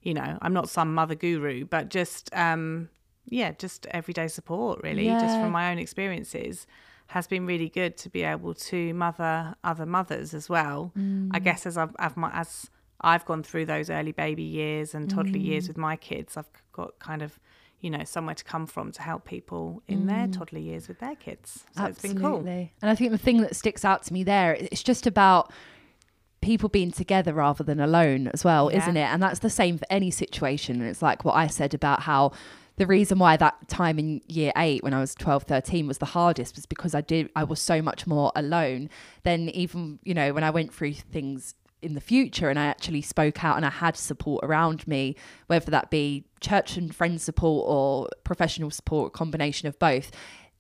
[0.01, 2.89] you know, I'm not some mother guru, but just, um,
[3.29, 6.67] yeah, just everyday support really, just from my own experiences
[7.07, 10.91] has been really good to be able to mother other mothers as well.
[11.31, 15.09] I guess as I've, I've my, as I've gone through those early baby years and
[15.09, 17.39] toddler years with my kids, I've got kind of,
[17.79, 20.37] you know, somewhere to come from to help people in their mm.
[20.37, 21.63] toddler years with their kids.
[21.75, 22.37] So it's been cool.
[22.37, 22.73] Absolutely.
[22.81, 25.51] And I think the thing that sticks out to me there, it's just about
[26.41, 28.79] people being together rather than alone as well, Yeah.
[28.79, 29.09] isn't it?
[29.11, 30.81] And that's the same for any situation.
[30.81, 32.31] And it's like what I said about how
[32.77, 36.05] the reason why that time in year eight when I was 12, 13 was the
[36.05, 38.89] hardest was because I did I was so much more alone
[39.23, 41.55] than even, you know, when I went through things
[41.88, 45.15] in the future and I actually spoke out and I had support around me,
[45.47, 50.12] whether that be church and friend support or professional support, a combination of both.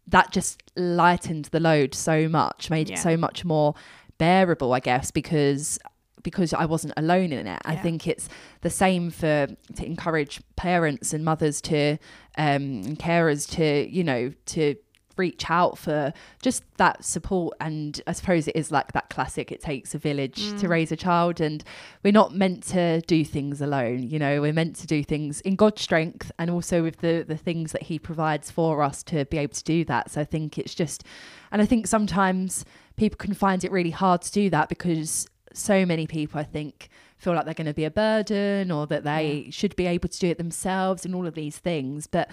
[0.07, 2.95] That just lightened the load so much, made Yeah.
[2.95, 3.75] it so much more
[4.17, 5.77] bearable, I guess, because
[6.23, 7.61] because I wasn't alone in it.
[7.63, 8.27] I think it's
[8.61, 11.97] the same for to encourage parents and mothers to
[12.37, 14.75] um carers to, you know, to
[15.17, 17.55] reach out for just that support.
[17.59, 20.69] And I suppose it is like that classic it takes a village to mm.
[20.69, 21.41] raise a child.
[21.41, 21.63] And
[22.03, 25.55] we're not meant to do things alone you know we're meant to do things in
[25.55, 29.37] God's strength and also with the the things that he provides for us to be
[29.37, 30.11] able to do that.
[30.11, 31.03] So I think it's just
[31.51, 35.85] and I think sometimes people can find it really hard to do that because so
[35.85, 39.47] many people I think feel like they're going to be a burden or that they
[39.51, 42.05] should be able to do it themselves and all of these things.
[42.05, 42.29] But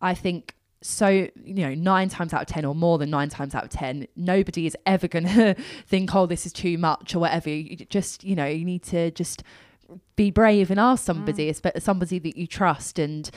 [0.00, 3.54] I think so you know nine times out of ten or more than nine times
[3.54, 5.54] out of ten nobody is ever going to
[5.86, 7.50] think oh this is too much or whatever.
[7.50, 9.42] You just you know you need to just
[10.16, 11.60] be brave and ask somebody mm.
[11.60, 12.98] espe- somebody that you trust.
[12.98, 13.30] And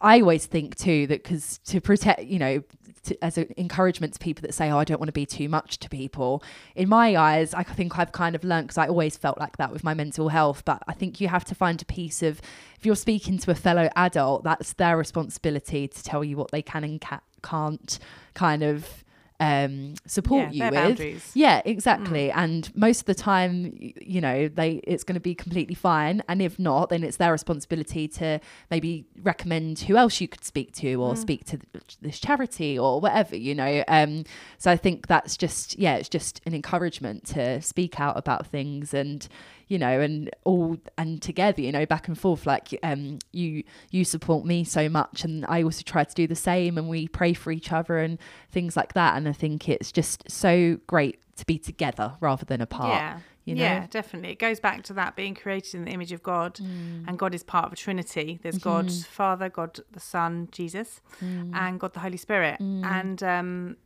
[0.00, 2.62] I always think too that because to protect, you know,
[3.04, 5.48] to, as an encouragement to people that say, "Oh, I don't want to be too
[5.48, 6.42] much to people."
[6.74, 9.72] In my eyes, I think I've kind of learned because I always felt like that
[9.72, 10.64] with my mental health.
[10.64, 12.40] But I think you have to find a piece of
[12.78, 16.62] if you're speaking to a fellow adult, that's their responsibility to tell you what they
[16.62, 17.98] can and ca- can't
[18.34, 19.03] kind of
[19.44, 20.74] um, support Yeah, you with.
[20.74, 21.30] boundaries.
[21.34, 22.30] Yeah, exactly.
[22.30, 26.22] And most of the time, you know, they it's going to be completely fine.
[26.28, 28.40] And if not, then it's their responsibility to
[28.70, 33.00] maybe recommend who else you could speak to, or speak to th- this charity, or
[33.00, 33.36] whatever.
[33.36, 33.84] You know.
[33.88, 34.24] Um,
[34.58, 38.94] so I think that's just yeah, it's just an encouragement to speak out about things
[38.94, 39.26] and
[39.68, 44.04] you know and all and together you know back and forth like um you you
[44.04, 47.32] support me so much and i also try to do the same and we pray
[47.32, 48.18] for each other and
[48.50, 52.60] things like that and i think it's just so great to be together rather than
[52.60, 53.18] apart Yeah.
[53.44, 54.30] you know Yeah, definitely.
[54.30, 57.08] It goes back to that being created in the image of God, Mm.
[57.08, 58.38] and God is part of a Trinity.
[58.42, 59.02] There's God Mm-hmm.
[59.12, 62.58] Father, God the Son, Jesus, and God the Holy Spirit.
[62.60, 62.84] Mm.
[62.86, 63.76] And um,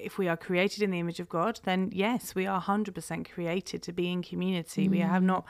[0.00, 3.82] if we are created in the image of God, then yes, we are 100% created
[3.82, 4.88] to be in community.
[4.88, 5.08] We Mm.
[5.08, 5.44] have not.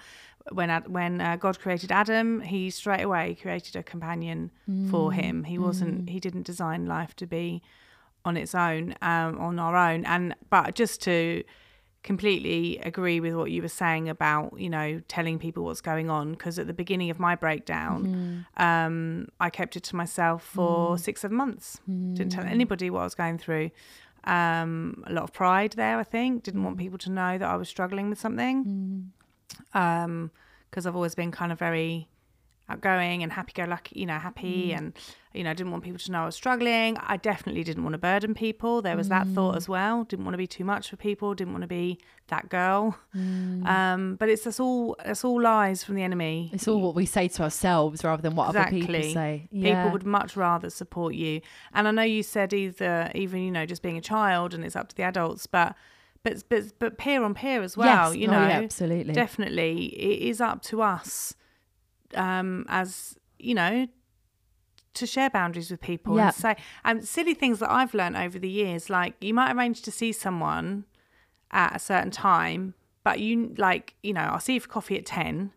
[0.50, 4.90] When when uh, God created Adam, he straight away created a companion Mm.
[4.90, 5.44] for him.
[5.44, 6.08] He wasn't.
[6.08, 7.62] He didn't design life to be
[8.24, 10.04] on its own, um, on our own.
[10.04, 11.44] And but just to
[12.02, 16.32] completely agree with what you were saying about you know telling people what's going on
[16.32, 21.20] because at the beginning of my breakdown um i kept it to myself for six
[21.20, 21.80] seven months
[22.14, 23.70] didn't tell anybody what i was going through
[24.24, 26.42] um a lot of pride there i think.
[26.44, 29.12] Didn't want people to know that i was struggling with something.
[29.74, 30.30] Um
[30.70, 32.08] because i've always been kind of very
[32.72, 34.78] outgoing and happy-go-lucky you know happy mm.
[34.78, 34.92] and
[35.34, 36.96] you know didn't want people to know i was struggling.
[36.98, 38.82] I definitely didn't want to burden people.
[38.82, 39.70] There was that thought as mm.
[39.70, 40.04] well.
[40.04, 41.34] Didn't want to be too much for people.
[41.34, 41.98] Didn't want to be
[42.28, 42.98] that girl.
[43.16, 43.66] Mm.
[43.66, 46.50] Um but it's that's all that's all lies from the enemy.
[46.52, 49.14] It's all what we say to ourselves rather than what other people Exactly.
[49.14, 49.48] say.
[49.52, 51.40] People would much rather support you.
[51.72, 54.76] And i know you said either even you know just being a child and it's
[54.76, 55.74] up to the adults but
[56.24, 58.16] but but but peer on peer as well Yes.
[58.20, 58.46] you Oh, know.
[58.48, 59.14] yeah, absolutely.
[59.14, 59.86] Definitely.
[60.10, 61.34] It is up to us
[62.16, 63.86] um as you know
[64.94, 66.16] to share boundaries with people.
[66.16, 66.26] Yeah.
[66.26, 69.82] and say and silly things that i've learned over the years like you might arrange
[69.82, 70.84] to see someone
[71.50, 75.06] at a certain time but you like you know i'll see you for coffee at
[75.06, 75.52] 10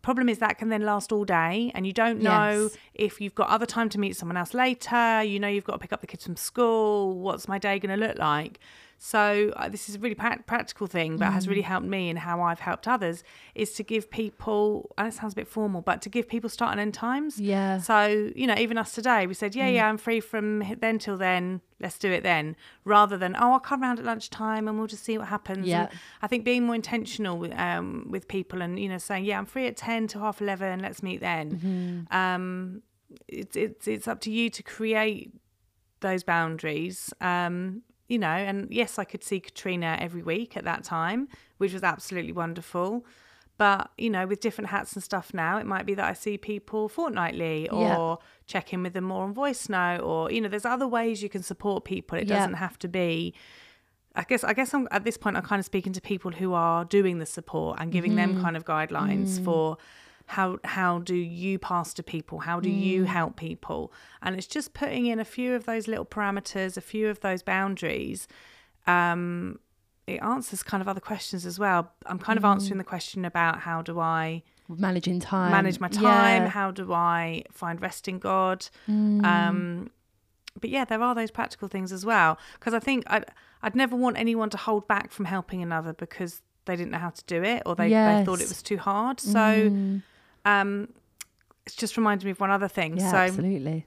[0.00, 2.76] problem is that can then last all day and you don't know Yes.
[2.94, 5.22] if you've got other time to meet someone else later.
[5.22, 7.20] You know you've got to pick up the kids from school.
[7.20, 8.58] What's my day going to look like
[9.04, 11.50] so uh, this is a really prac practical thing but has Mm.
[11.50, 13.24] really helped me and how i've helped others
[13.56, 16.70] is to give people and it sounds a bit formal but to give people start
[16.70, 19.74] and end times yeah so, you know, even us today, we said, yeah, Mm.
[19.74, 21.60] yeah, I'm free from then till then.
[21.80, 22.54] Let's do it then.
[22.84, 25.66] Rather than, oh, I'll come round at lunchtime and we'll just see what happens.
[25.66, 25.86] Yeah.
[25.88, 29.38] And I think being more intentional with, um, with people and, you know, saying, yeah,
[29.38, 30.80] I'm free at 10 to half 11.
[30.80, 31.46] Let's meet then.
[31.56, 32.16] Mm-hmm.
[32.16, 32.82] Um,
[33.26, 35.32] it's, it's, it's up to you to create
[36.00, 37.12] those boundaries.
[37.20, 37.82] Um,
[38.12, 41.82] you know, and yes, I could see Katrina every week at that time, which was
[41.82, 43.06] absolutely wonderful.
[43.56, 46.36] But, you know, with different hats and stuff now, it might be that I see
[46.36, 48.16] people fortnightly or Yeah.
[48.46, 51.30] check in with them more on voice note or, you know, there's other ways you
[51.30, 52.18] can support people.
[52.18, 52.36] It Yeah.
[52.36, 53.34] doesn't have to be
[54.14, 56.52] I guess I guess I'm at this point I'm kind of speaking to people who
[56.52, 58.42] are doing the support and giving them mm-hmm.
[58.42, 59.44] kind of guidelines mm.
[59.46, 59.78] for
[60.36, 62.38] how how do you pass to people?
[62.40, 63.92] How do you help people?
[64.22, 67.42] And it's just putting in a few of those little parameters a few of those
[67.42, 68.26] boundaries.
[68.86, 69.58] Um
[70.06, 71.92] it answers kind of other questions as well.
[72.06, 75.50] I'm kind of answering the question about how do i managing time.
[75.52, 76.42] manage my time?
[76.44, 76.48] Yeah.
[76.48, 78.60] how do i find rest in god?
[78.88, 79.90] Um
[80.60, 82.38] but yeah there are those practical things as well.
[82.58, 83.26] Because i think i'd
[83.62, 86.32] i'd never want anyone to hold back from helping another because
[86.64, 89.20] they didn't know how to do it or they, they thought it was too hard.
[89.20, 90.02] So Mm.
[90.44, 90.88] Um
[91.66, 93.86] it's just reminded me of one other thing yeah so absolutely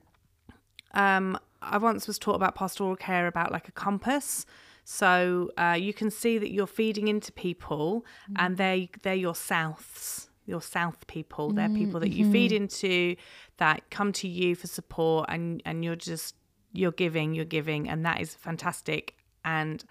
[0.96, 4.46] um, I once was taught about pastoral care about like a compass.
[4.86, 8.06] So uh, you can see that you're feeding into people,
[8.38, 11.52] and they they're your souths, your south people.
[11.52, 13.16] They're people that you feed into,
[13.58, 16.36] that come to you for support, and and you're just
[16.72, 19.16] you're giving, you're giving, and that is fantastic.
[19.44, 19.84] And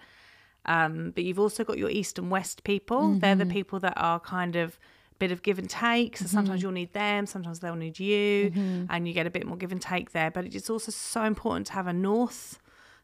[0.65, 3.15] um, but you've also got your east and west people.
[3.19, 4.79] They're the people that are kind of
[5.19, 6.17] bit of give and take.
[6.17, 8.51] So sometimes you'll need them, sometimes they'll need you,
[8.89, 10.31] and you get a bit more give and take there.
[10.31, 12.59] But it's also so important to have a north,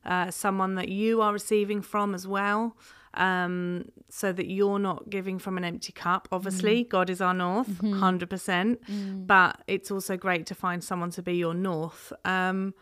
[0.06, 2.76] uh, someone that you are receiving from as well.
[3.14, 6.30] Um, so that you're not giving from an empty cup.
[6.32, 8.80] Obviously, God is our north, 100 percent.
[9.28, 12.14] But it's also great to find someone to be your north.
[12.24, 12.74] Um,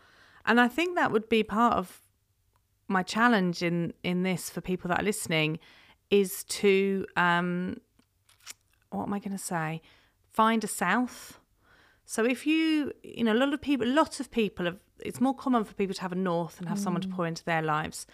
[0.46, 2.00] and I think that would be part of
[2.86, 5.58] my challenge in in this for people that are listening
[6.10, 7.76] is to um
[8.90, 9.80] what am I going to say?
[10.32, 11.40] Find a south.
[12.04, 15.34] So if you, you know, a lot of people, lots of people have, it's more
[15.34, 17.14] common for people to have a north and have someone to mm.
[17.14, 18.06] pour into their lives.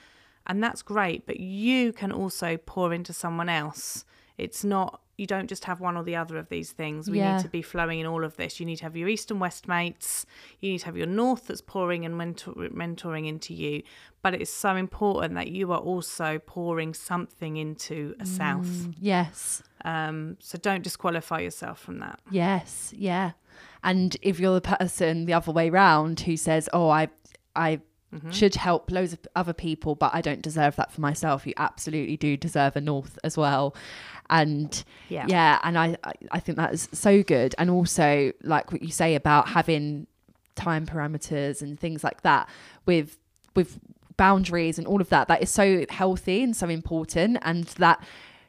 [0.47, 1.27] And that's great.
[1.27, 4.05] But you can also pour into someone else.
[4.39, 7.09] It's not, you don't just have one or the other of these things.
[7.11, 7.37] We Yeah.
[7.37, 8.61] need to be flowing in all of this.
[8.61, 10.27] You need to have your east and west mates.
[10.61, 13.83] You need to have your north that's pouring and mentor, mentoring into you.
[14.23, 18.89] But it's so important that you are also pouring something into a south.
[19.01, 19.63] Yes.
[19.85, 22.21] Um, so don't disqualify yourself from that.
[22.31, 23.33] Yes, yeah.
[23.83, 27.09] And if you're the person the other way round who says, "Oh, I
[27.55, 27.81] I
[28.15, 28.31] Mm-hmm.
[28.31, 32.17] should help loads of other people, but I don't deserve that for myself," you absolutely
[32.17, 33.75] do deserve a north as well.
[34.31, 35.27] And Yeah.
[35.29, 37.55] yeah, and I I, I think that is so good.
[37.59, 40.07] And also like what you say about having
[40.55, 42.49] time parameters and things like that
[42.87, 43.19] with
[43.55, 43.79] with
[44.17, 48.03] boundaries and all of that that is so healthy and so important and that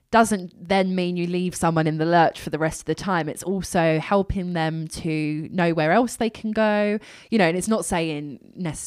[0.09, 3.27] doesn't then mean you leave someone in the lurch for the rest of the time.
[3.27, 6.97] It's also helping them to know where else they can go.
[7.29, 8.39] You know and it's not saying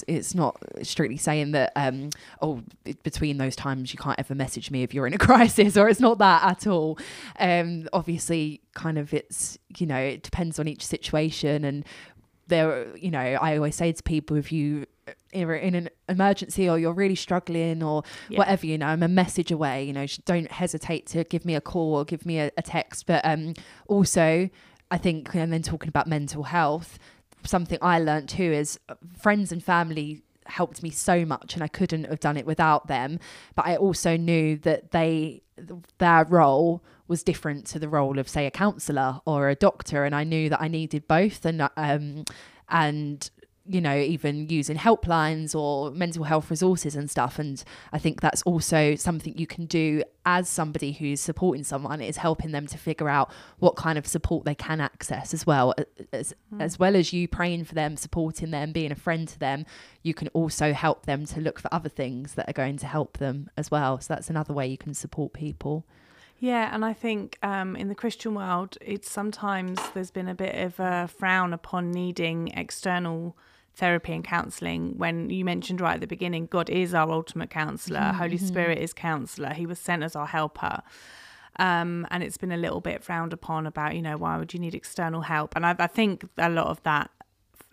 [0.09, 2.11] it's not strictly saying that um
[2.41, 2.63] oh
[3.03, 6.01] between those times you can't ever message me if you're in a crisis or it's
[6.01, 6.99] not that at all.
[7.39, 11.85] Um obviously kind of it's you know it depends on each situation and
[12.47, 14.85] there you know i always say to people if you
[15.35, 18.39] are in an emergency or you're really struggling or Yeah.
[18.39, 21.61] whatever you know i'm a message away you know don't hesitate to give me a
[21.61, 23.55] call or give me a, a text but um
[23.89, 24.49] also
[24.91, 26.99] i think and then talking about mental health
[27.45, 31.69] something i learned too is uh, friends and family helped me so much and i
[31.69, 33.19] couldn't have done it without them
[33.55, 35.43] but i also knew that they
[35.99, 40.15] their role was different to the role of say a counselor or a doctor and
[40.15, 42.25] i knew that i needed both and um
[42.69, 43.31] and
[43.71, 47.39] you know even using helplines or mental health resources and stuff.
[47.39, 47.63] And
[47.93, 52.53] i think that's also something you can do as somebody who's supporting someone is helping
[52.53, 55.75] them to figure out what kind of support they can access as well.
[56.13, 59.65] As, as well as you praying for them supporting them being a friend to them
[60.03, 63.19] you can also help them to look for other things that are going to help
[63.19, 64.01] them as well.
[64.01, 65.85] So that's another way you can support people.
[66.41, 70.55] Yeah, and I think um, in the Christian world, it's sometimes there's been a bit
[70.55, 73.37] of a frown upon needing external
[73.75, 74.99] therapy and counselling.
[74.99, 78.93] When you mentioned right at the beginning, God is our ultimate counsellor, Holy Spirit is
[78.93, 80.83] counsellor, He was sent as our helper.
[81.57, 84.61] Um, and it's been a little bit frowned upon about, you know, why would you
[84.61, 85.57] need external help?
[85.57, 87.11] And I, I think a lot of that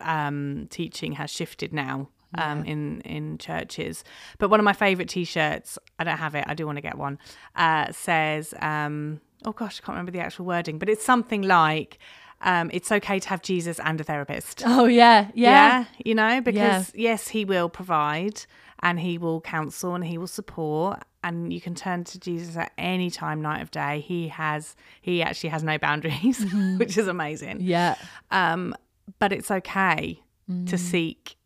[0.00, 4.04] um, teaching has shifted now um, in in churches.
[4.38, 6.44] But one of my favourite T-shirts, I don't have it.
[6.46, 7.18] I do want to get one.
[7.56, 11.98] Uh, says, um, "Oh gosh, I can't remember the actual wording, but it's something like."
[12.40, 14.62] Um, it's okay to have Jesus and a therapist.
[14.66, 18.42] oh yeah yeah, you know, because yes, he will provide
[18.80, 22.70] and he will counsel and he will support and you can turn to Jesus at
[22.78, 23.98] any time, night of day.
[24.00, 26.44] He has, he actually has no boundaries,
[26.78, 27.96] which is amazing yeah
[28.30, 28.74] um,
[29.18, 30.20] but it's okay
[30.50, 30.66] Mm.
[30.70, 31.36] to seek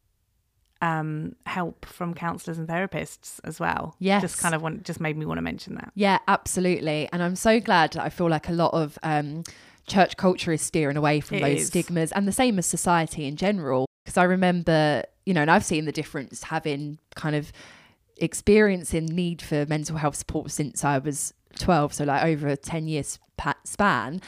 [0.81, 3.95] um, help from counselors and therapists as well.
[3.99, 4.23] Yes.
[4.23, 5.93] just kind of want, just made me want to mention that.
[5.95, 7.09] Yeah, absolutely.
[7.13, 9.45] And I'm so glad that I feel like a lot of um,
[9.87, 11.67] church culture is steering away from It those is.
[11.69, 13.87] stigmas and the same as society in general.
[14.05, 17.53] Because I remember, you know, and I've seen the difference having kind of
[18.17, 21.93] experience experiencing need for mental health support since I was 12.
[21.95, 23.03] So, like, over a 10 year
[23.65, 24.21] span.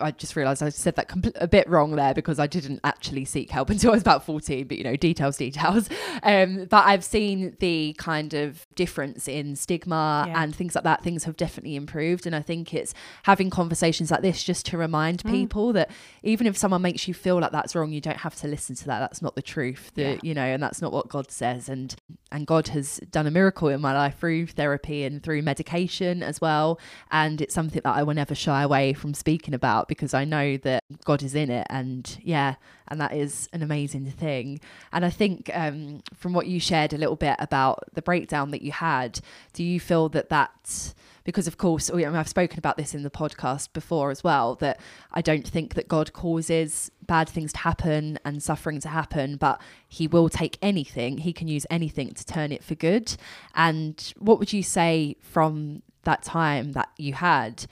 [0.00, 3.24] I just realised I said that compl- a bit wrong there because I didn't actually
[3.24, 5.88] seek help until I was about 14, but you know, details, details.
[6.24, 10.42] Um, but I've seen the kind of difference in stigma Yeah.
[10.42, 11.02] and things like that.
[11.02, 12.26] Things have definitely improved.
[12.26, 12.94] And I think it's
[13.24, 15.90] having conversations like this just to remind people that
[16.22, 18.84] even if someone makes you feel like that's wrong, you don't have to listen to
[18.86, 19.00] that.
[19.00, 19.90] That's not the truth.
[19.94, 20.20] that Yeah.
[20.22, 21.68] You know, and that's not what God says.
[21.68, 21.94] And
[22.30, 26.40] and God has done a miracle in my life through therapy and through medication as
[26.42, 26.78] well.
[27.10, 30.58] And it's something that I will never shy away from speaking about because I know
[30.58, 31.66] that God is in it.
[31.70, 32.56] And yeah,
[32.88, 34.60] and that is an amazing thing.
[34.92, 38.60] And I think um, from what you shared a little bit about the breakdown that
[38.60, 39.20] you had,
[39.54, 43.02] do you feel that that because of course I mean, I've spoken about this in
[43.02, 44.80] the podcast before as well that
[45.12, 49.60] I don't think that God causes bad things to happen and suffering to happen but
[49.88, 53.16] he will take anything he can use anything to turn it for good
[53.54, 57.66] and what would you say from that time that you had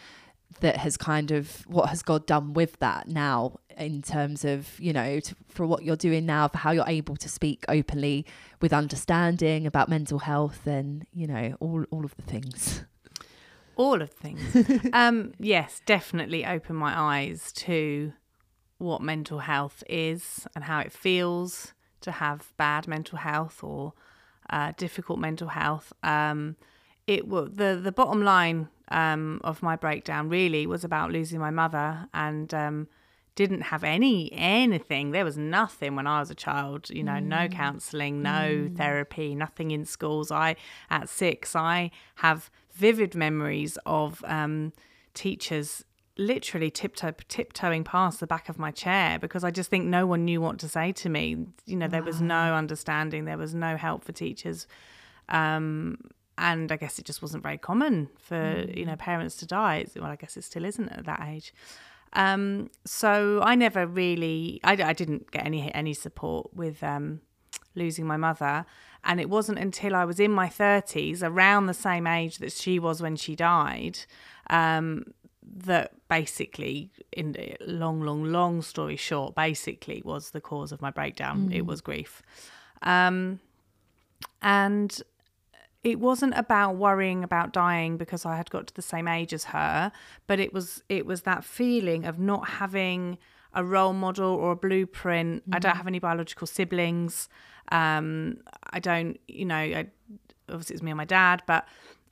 [0.61, 4.93] that has kind of what has God done with that now in terms of you
[4.93, 8.27] know to, for what you're doing now for how you're able to speak openly
[8.61, 12.85] with understanding about mental health and you know all all of the things
[13.77, 14.55] All of things.
[14.93, 18.13] um, yes, definitely open my eyes to
[18.77, 21.73] what mental health is and how it feels
[22.03, 23.95] to have bad mental health or
[24.51, 25.95] uh, difficult mental health.
[26.03, 26.57] Um,
[27.11, 31.51] it wa the the bottom line um, of my breakdown really was about losing my
[31.51, 32.89] mother and um,
[33.35, 35.11] didn't have any anything.
[35.11, 39.71] There was nothing when I was a child, you know, no counselling, no therapy, nothing
[39.73, 40.31] in schools.
[40.31, 40.57] I,
[40.89, 44.73] at six, I have vivid memories of um,
[45.15, 45.85] teachers
[46.17, 50.25] literally tiptoe tiptoeing past the back of my chair because I just think no one
[50.25, 51.47] knew what to say to me.
[51.67, 54.69] You know, there was no understanding, there was no help for teachers.
[55.29, 55.99] Um,
[56.41, 59.85] and I guess it just wasn't very common for you know parents to die.
[59.95, 61.55] Well, I guess it still isn't at that age.
[62.15, 67.21] Um, so I never really, I, I didn't get any any support with um,
[67.77, 68.65] losing my mother,
[69.05, 72.81] and it wasn't until I was in my thirties, around the same age that she
[72.81, 74.01] was when she died,
[74.49, 75.05] um,
[75.43, 81.51] that basically, in long, long, long story short, basically was the cause of my breakdown.
[81.53, 82.23] It was grief,
[82.83, 83.41] um,
[84.43, 85.01] and
[85.83, 89.45] it wasn't about worrying about dying because I had got to the same age as
[89.45, 89.93] her,
[90.27, 93.19] but it was it was that feeling of not having
[93.55, 95.43] a role model or a blueprint.
[95.53, 97.29] I don't have any biological siblings.
[97.73, 98.39] Um,
[98.73, 99.87] I don't, you know, I,
[100.49, 101.67] obviously it's me and my dad, but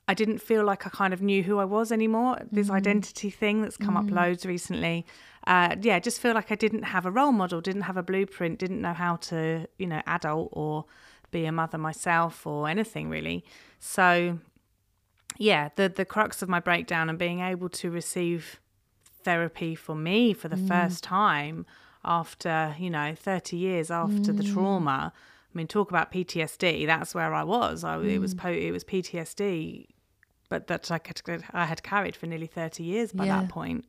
[0.07, 2.39] I didn't feel like I kind of knew who I was anymore.
[2.51, 5.05] This identity thing that's come up loads recently.
[5.45, 8.59] Uh, yeah, just feel like I didn't have a role model, didn't have a blueprint,
[8.59, 10.85] didn't know how to, you know, adult or
[11.31, 13.43] be a mother myself or anything really.
[13.79, 14.39] So
[15.37, 18.59] yeah, the the crux of my breakdown and being able to receive
[19.23, 21.65] therapy for me for the first time
[22.03, 25.11] after, you know, 30 years after the trauma.
[25.13, 26.85] I mean, talk about PTSD.
[26.85, 27.83] That's where I was.
[27.83, 29.87] I, It was po- it was PTSD,
[30.47, 33.39] but that I could, I had carried for nearly 30 years by Yeah.
[33.41, 33.85] that point.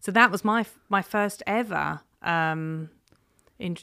[0.00, 2.90] So that was my my first ever um,
[3.58, 3.76] in,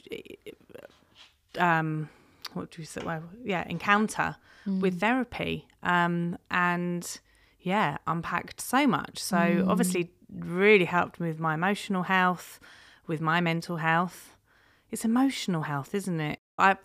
[1.58, 2.08] um,
[2.54, 3.02] what do you say?
[3.04, 4.36] Well, yeah, encounter
[4.66, 7.20] with therapy, um, and
[7.60, 9.18] yeah, unpacked so much.
[9.18, 12.60] So obviously, really helped me with my emotional health,
[13.06, 14.36] with my mental health.
[14.90, 16.38] It's emotional health, isn't it?
[16.58, 16.76] I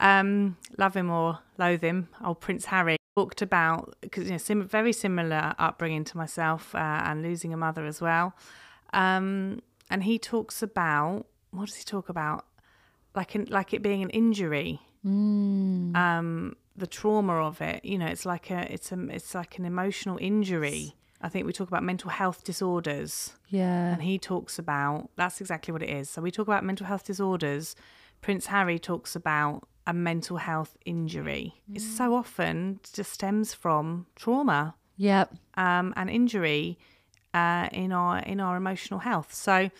[0.00, 2.08] um, love him or loathe him.
[2.24, 7.02] Old Prince Harry talked about because you know sim- very similar upbringing to myself uh,
[7.04, 8.34] and losing a mother as well.
[8.92, 9.60] Um,
[9.90, 12.46] and he talks about what does he talk about?
[13.14, 17.84] Like an, like it being an injury um, the trauma of it.
[17.84, 20.94] You know, it's like a it's a it's like an emotional injury.
[21.22, 23.92] I think we talk about mental health disorders, Yeah.
[23.92, 26.08] and he talks about that's exactly what it is.
[26.08, 27.76] So we talk about mental health disorders.
[28.22, 31.54] Prince Harry talks about a mental health injury.
[31.74, 35.34] It so often just stems from trauma Yep.
[35.56, 36.78] um, and injury
[37.34, 39.32] uh, in our in our emotional health.
[39.34, 39.70] So.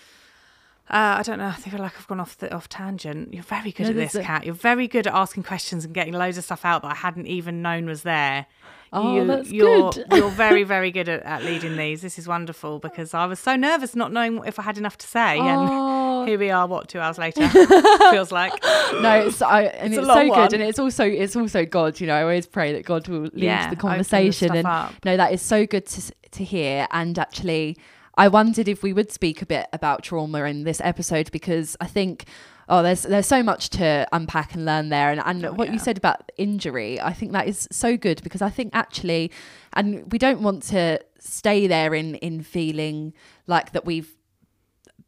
[0.90, 1.46] Uh, I don't know.
[1.46, 3.32] I feel like I've gone off the off tangent.
[3.32, 4.44] You're very good No, at this, a- Kat.
[4.44, 7.26] You're very good at asking questions and getting loads of stuff out that I hadn't
[7.28, 8.46] even known was there.
[8.92, 10.06] Oh, you, that's you're, good.
[10.12, 12.02] you're very, very good at, at leading these.
[12.02, 15.06] This is wonderful because I was so nervous not knowing if I had enough to
[15.06, 15.38] say.
[15.38, 16.22] Oh.
[16.22, 17.48] And here we are, what, two hours later?
[18.10, 18.52] Feels like.
[19.00, 20.54] no, it's I, and It's a it's, so good, one.
[20.54, 22.00] and it's also it's also God.
[22.00, 24.66] You know, I always pray that God will lead Yeah, the the conversation, stuff and
[24.66, 24.94] up.
[25.04, 26.88] no, that is so good to to hear.
[26.90, 27.76] And actually,
[28.20, 31.86] I wondered if we would speak a bit about trauma in this episode because I
[31.86, 32.26] think.
[32.72, 35.72] Oh, there's there's so much to unpack and learn there, and and oh, what yeah.
[35.72, 39.32] you said about injury, I think that is so good because I think actually,
[39.72, 43.12] and we don't want to stay there in in feeling
[43.48, 44.16] like that we've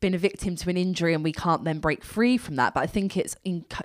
[0.01, 2.81] been a victim to an injury and we can't then break free from that but
[2.81, 3.37] i think it's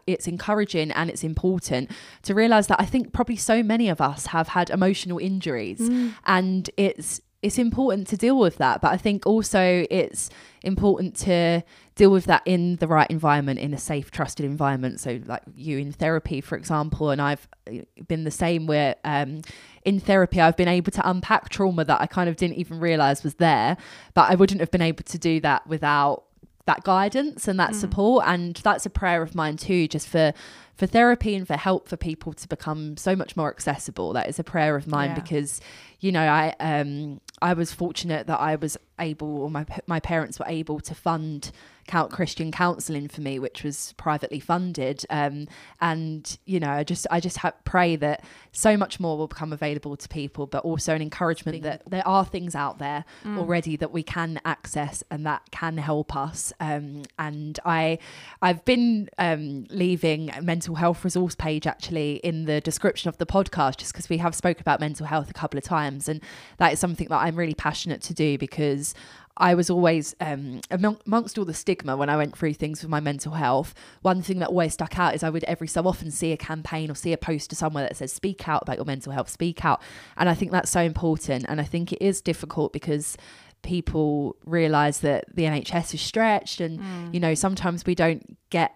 [0.07, 1.91] it's encouraging and it's important
[2.23, 6.11] to realize that i think probably so many of us have had emotional injuries mm.
[6.25, 10.29] and it's it's important to deal with that but i think also it's
[10.63, 11.63] important to
[11.95, 14.99] deal with that in the right environment in a safe trusted environment.
[14.99, 19.41] So like you in therapy for example and i've uh, been the same where um
[19.83, 23.23] in therapy i've been able to unpack trauma that i kind of didn't even realize
[23.23, 23.77] was there
[24.13, 26.23] but i wouldn't have been able to do that without
[26.67, 28.25] that guidance and that support.
[28.27, 30.33] And that's a prayer of mine too just for
[30.78, 34.13] for therapy and for help for people to become so much more accessible.
[34.13, 35.15] That is a prayer of mine Yeah.
[35.15, 35.59] because
[35.99, 40.38] you know i um i was fortunate that i was able or my my parents
[40.38, 41.51] were able to fund
[41.88, 45.03] count christian counseling for me which was privately funded.
[45.09, 45.47] Um
[45.82, 49.51] and you know i just i just ha- pray that so much more will become
[49.51, 53.91] available to people but also an encouragement that there are things out there already that
[53.91, 56.53] we can access and that can help us.
[56.59, 57.97] Um and i
[58.43, 63.26] i've been um leaving a mental health resource page actually in the description of the
[63.26, 66.20] podcast just because we have spoke about mental health a couple of times and
[66.57, 68.93] that is something that i'm really passionate to do because
[69.39, 72.99] I was always um, amongst all the stigma when I went through things with my
[72.99, 73.76] mental health.
[74.01, 76.89] One thing that always stuck out is I would every so often see a campaign
[76.89, 79.80] or see a poster somewhere that says "Speak out about your mental health." Speak out,
[80.18, 81.45] and I think that's so important.
[81.47, 83.15] And I think it is difficult because
[83.61, 87.13] people realize that the NHS is stretched and Mm.
[87.13, 88.72] you know sometimes we don't get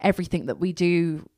[0.00, 1.28] everything that we do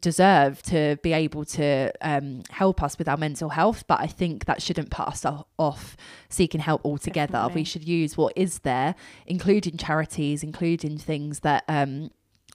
[0.00, 4.46] deserve to be able to um, help us with our mental health but I think
[4.46, 5.24] that shouldn't put us
[5.58, 5.96] off
[6.28, 7.60] seeking help altogether Definitely.
[7.60, 8.94] we should use what is there
[9.26, 12.10] including charities including things that um,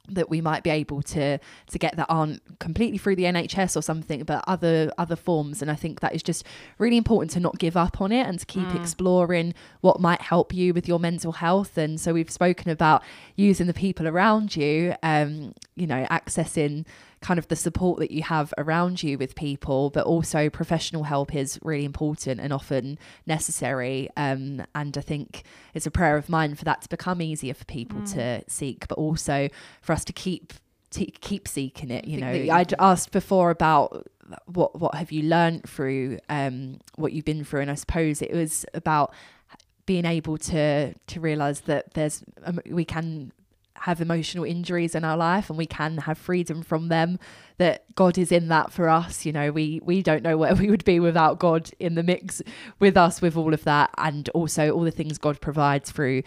[0.10, 3.82] that we might be able to to get that aren't completely through the NHS or
[3.82, 5.62] something, but other other forms.
[5.62, 6.46] And I think that is just
[6.78, 10.54] really important to not give up on it and to keep exploring what might help
[10.54, 11.78] you with your mental health.
[11.78, 13.04] And so we've spoken about
[13.36, 16.86] using the people around you, um, you know, accessing
[17.22, 21.34] kind of the support that you have around you with people, but also professional help
[21.36, 24.10] is really important and often necessary.
[24.18, 27.66] Um, and I think it's a prayer of mine for that to become easier for
[27.66, 29.50] people to seek, but also
[29.82, 30.54] for us to keep
[30.92, 32.06] to keep seeking it.
[32.06, 32.52] You know, that you-
[32.82, 34.08] I asked before about
[34.46, 38.32] what what have you learned through um, what you've been through, and I suppose it
[38.34, 39.14] was about
[39.86, 43.32] being able to to realize that there's um, we can
[43.82, 47.20] have emotional injuries in our life and we can have freedom from them
[47.58, 49.52] that god is in that for us you know.
[49.52, 52.42] We we don't know where we would be without god in the mix
[52.80, 56.24] with us with all of that and also all the things god provides through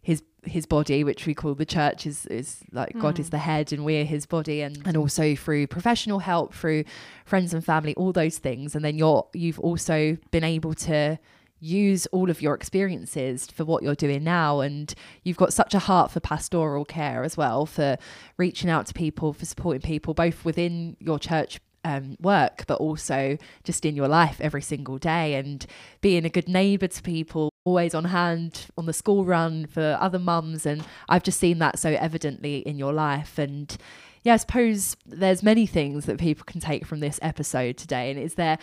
[0.00, 3.30] his his body which we call the church is is like god is mm.
[3.30, 6.82] the head and we're his body and and also through professional help through
[7.24, 8.74] friends and family all those things.
[8.74, 11.18] And then you're you've also been able to
[11.62, 14.60] use all of your experiences for what you're doing now.
[14.60, 14.92] And
[15.22, 17.96] you've got such a heart for pastoral care as well for
[18.36, 23.36] reaching out to people for supporting people both within your church um, work but also
[23.64, 25.34] just in your life every single day.
[25.34, 25.64] And
[26.00, 30.18] being a good neighbour to people always on hand on the school run for other
[30.18, 30.66] mums.
[30.66, 33.38] And I've just seen that so evidently in your life.
[33.38, 33.76] And
[34.22, 38.10] yeah, I suppose there's many things that people can take from this episode today.
[38.10, 38.58] And is there,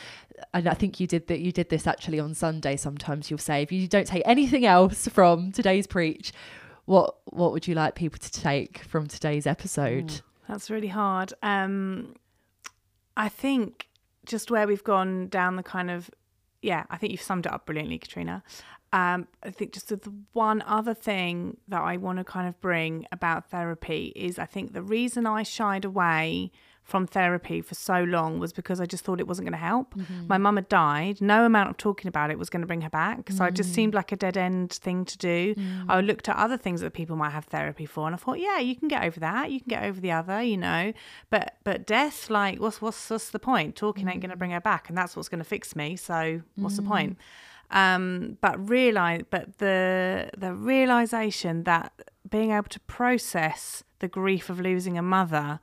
[0.53, 1.39] and I think you did that.
[1.39, 2.77] You did this actually on Sunday.
[2.77, 6.31] Sometimes you'll say, if you don't take anything else from today's preach,
[6.85, 10.21] what what would you like people to take from today's episode?
[10.47, 11.33] That's really hard.
[11.43, 12.15] Um,
[13.15, 13.87] I think
[14.25, 16.09] just where we've gone down the kind of,
[16.61, 18.43] yeah, I think you've summed it up brilliantly, Katrina.
[18.91, 23.05] Um, I think just the one other thing that I want to kind of bring
[23.11, 26.51] about therapy is I think the reason I shied away
[26.89, 29.93] from therapy for so long was because I just thought it wasn't going to help.
[29.93, 30.27] Mm-hmm.
[30.27, 31.21] My mum had died.
[31.21, 33.31] No amount of talking about it was going to bring her back.
[33.31, 33.75] So it just mm.
[33.75, 35.53] seemed like a dead end thing to do.
[35.53, 35.85] Mm.
[35.87, 38.57] I looked at other things that people might have therapy for and I thought, yeah,
[38.57, 39.51] you can get over that.
[39.51, 40.91] You can get over the other, you know.
[41.29, 43.75] But but death, like what's what's what's the point?
[43.75, 44.39] Talking ain't going to mm.
[44.39, 45.95] bring her back and that's what's going to fix me.
[45.95, 47.17] So what's the point?
[47.71, 51.91] Um, but realize but the the realization that
[52.29, 55.59] being able to process the grief of losing a mother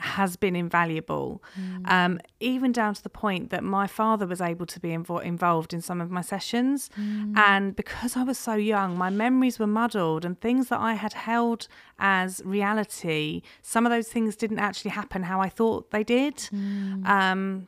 [0.00, 1.42] has been invaluable,
[1.86, 5.74] um, even down to the point that my father was able to be invo- involved
[5.74, 6.88] in some of my sessions.
[7.34, 11.14] And because I was so young, my memories were muddled, and things that I had
[11.14, 11.66] held
[11.98, 16.48] as reality, some of those things didn't actually happen how I thought they did.
[17.04, 17.66] Um,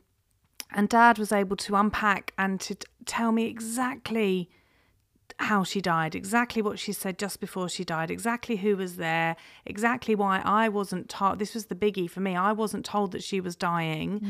[0.71, 4.49] and dad was able to unpack and to t- tell me exactly
[5.41, 9.35] how she died, exactly what she said just before she died, exactly who was there,
[9.65, 11.39] exactly why I wasn't told.
[11.39, 12.35] This was the biggie for me.
[12.35, 14.21] I wasn't told that she was dying,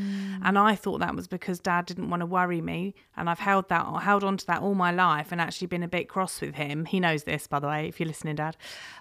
[0.42, 3.68] and I thought that was because Dad didn't want to worry me, and I've held
[3.68, 6.54] that, held on to that all my life, and actually been a bit cross with
[6.54, 6.86] him.
[6.86, 8.56] He knows this, by the way, if you're listening, Dad,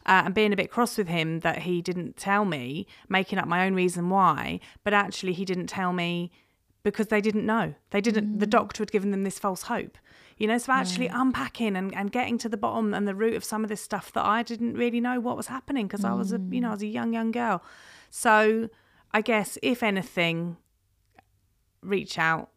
[0.05, 3.47] uh, and being a bit cross with him that he didn't tell me, making up
[3.47, 6.31] my own reason why, but actually he didn't tell me
[6.83, 7.73] because they didn't know.
[7.91, 8.39] They didn't.
[8.39, 8.51] The mm.
[8.51, 9.97] doctor had given them this false hope.
[10.37, 13.43] You know, so actually unpacking and, and getting to the bottom and the root of
[13.43, 16.33] some of this stuff that I didn't really know what was happening because I was
[16.33, 16.75] a you know I mm.
[16.75, 17.63] was a young young girl.
[18.09, 18.69] So
[19.11, 20.57] I guess if anything,
[21.81, 22.49] reach out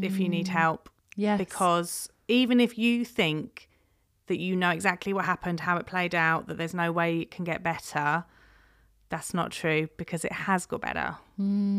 [0.00, 0.50] if you need mm.
[0.50, 1.38] help Yes.
[1.38, 3.68] because even if you think
[4.26, 7.30] that you know exactly what happened, how it played out, that there's no way it
[7.30, 8.24] can get better,
[9.12, 11.16] that's not true because it has got better.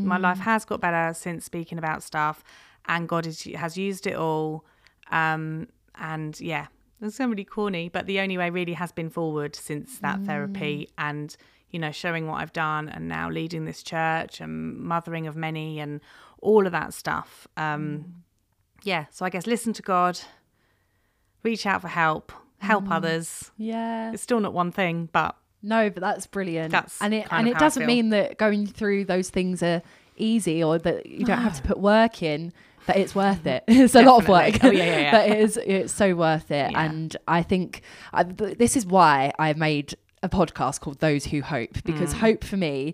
[0.05, 2.43] My life has got better since speaking about stuff,
[2.85, 4.65] and God is, has used it all.
[5.11, 6.67] Um, and yeah,
[7.01, 10.89] it's so really corny, but the only way really has been forward since that therapy
[10.97, 11.35] and
[11.71, 15.79] you know showing what I've done and now leading this church and mothering of many
[15.79, 16.01] and
[16.39, 17.47] all of that stuff.
[17.57, 18.23] Um,
[18.83, 20.19] yeah, so I guess listen to God,
[21.41, 23.51] reach out for help, help others.
[23.57, 24.11] yeah.
[24.13, 26.71] It's still not one thing, but No, but that's brilliant.
[26.71, 29.81] That's and it and it doesn't mean that going through those things are
[30.17, 32.53] easy or that you don't have to put work in.
[32.85, 33.63] But it's worth it.
[33.67, 34.61] It's a lot of work.
[34.61, 35.11] Oh, yeah, yeah, yeah.
[35.17, 35.57] but it is.
[35.65, 36.69] It's so worth it.
[36.75, 41.81] And I think I, this is why I made a podcast called Those Who Hope
[41.85, 42.17] because Mm.
[42.19, 42.93] hope for me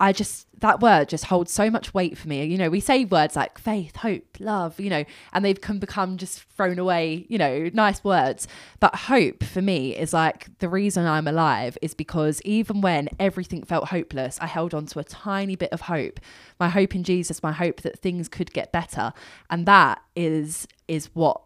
[0.00, 2.42] I just, that word just holds so much weight for me.
[2.44, 6.16] You know, we say words like faith, hope, love, you know, and they've can become
[6.16, 8.48] just thrown away, you know, nice words.
[8.80, 13.62] But hope for me is like the reason I'm alive is because even when everything
[13.62, 16.18] felt hopeless, I held on to a tiny bit of hope.
[16.58, 19.12] My hope in Jesus, my hope that things could get better.
[19.50, 21.42] And that is, is what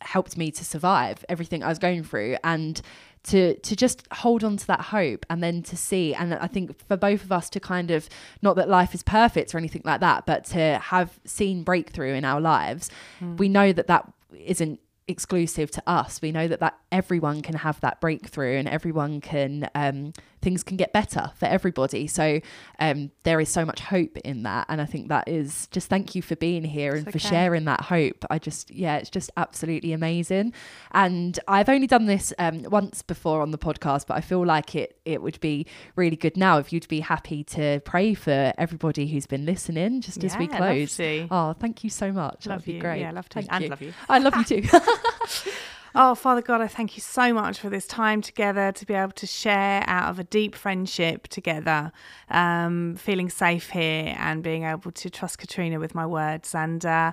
[0.00, 2.36] helped me to survive everything I was going through.
[2.44, 2.80] And
[3.24, 6.78] to to just hold on to that hope and then to see and I think
[6.86, 8.08] for both of us to kind of
[8.42, 12.24] not that life is perfect or anything like that but to have seen breakthrough in
[12.24, 12.90] our lives
[13.20, 13.36] mm.
[13.36, 14.78] we know that that isn't
[15.08, 16.20] exclusive to us.
[16.22, 20.76] We know that that everyone can have that breakthrough and everyone can um, things can
[20.76, 22.06] get better for everybody.
[22.06, 22.40] So
[22.78, 26.14] um, there is so much hope in that, and I think that is just thank
[26.14, 27.18] you for being here it's and okay.
[27.18, 28.24] for sharing that hope.
[28.30, 30.52] I just yeah, it's just absolutely amazing.
[30.92, 34.74] And I've only done this um, once before on the podcast, but I feel like
[34.74, 35.66] it it would be
[35.96, 40.22] really good now if you'd be happy to pray for everybody who's been listening just
[40.22, 41.00] yeah, as we close.
[41.30, 42.46] Oh, thank you so much.
[42.46, 43.00] Love That'd be great.
[43.00, 43.42] Yeah, love to.
[43.42, 43.70] Thank and you.
[43.70, 43.92] love you.
[44.08, 44.68] I love you too.
[45.94, 49.12] Oh, Father God, I thank you so much for this time together to be able
[49.12, 51.92] to share out of a deep friendship together,
[52.28, 56.54] um, feeling safe here and being able to trust Katrina with my words.
[56.54, 57.12] And uh,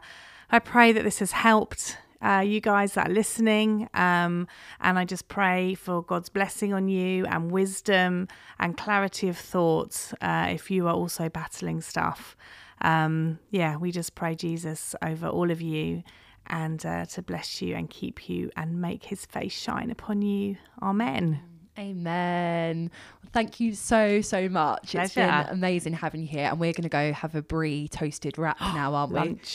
[0.52, 1.98] I pray that this has helped.
[2.22, 4.48] Uh, you guys that are listening, um,
[4.82, 10.14] and I just pray for God's blessing on you and wisdom and clarity of thoughts
[10.22, 12.36] uh, if you are also battling stuff.
[12.82, 16.04] Um, yeah, we just pray Jesus over all of you
[16.48, 20.58] and uh, to bless you and keep you and make his face shine upon you.
[20.82, 21.42] Amen.
[21.78, 22.90] Amen.
[23.34, 24.92] thank you so, so much.
[24.92, 25.04] Pleasure.
[25.04, 26.46] It's been amazing having you here.
[26.46, 29.12] And we're going to go have a brie toasted wrap now, aren't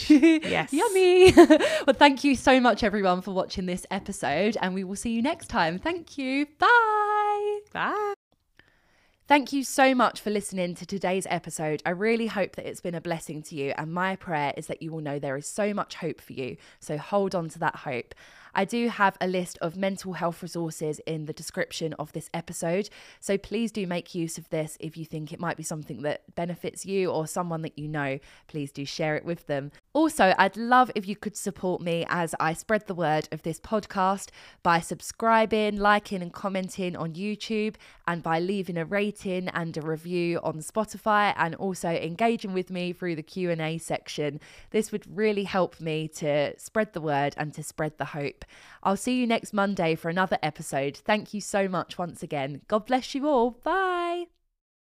[0.08, 0.40] we?
[0.42, 0.72] yes.
[0.72, 1.32] Yummy.
[1.36, 4.56] well, thank you so much, everyone, for watching this episode.
[4.60, 5.78] And we will see you next time.
[5.78, 6.46] Thank you.
[6.58, 7.60] Bye.
[7.72, 8.14] Bye.
[9.30, 11.84] Thank you so much for listening to today's episode.
[11.86, 14.82] I really hope that it's been a blessing to you, and my prayer is that
[14.82, 16.56] you will know there is so much hope for you.
[16.80, 18.12] So hold on to that hope.
[18.54, 22.88] I do have a list of mental health resources in the description of this episode.
[23.20, 26.34] So please do make use of this if you think it might be something that
[26.34, 28.18] benefits you or someone that you know.
[28.48, 29.72] Please do share it with them.
[29.92, 33.58] Also, I'd love if you could support me as I spread the word of this
[33.58, 34.30] podcast
[34.62, 37.74] by subscribing, liking, and commenting on YouTube,
[38.06, 42.92] and by leaving a rating and a review on Spotify, and also engaging with me
[42.92, 44.40] through the Q and A section.
[44.70, 48.06] This would really help me to spread the word and to spread the
[48.82, 50.96] I'll see you next Monday for another episode.
[50.96, 52.62] Thank you so much once again.
[52.68, 53.50] God bless you all.
[53.50, 54.39] Bye.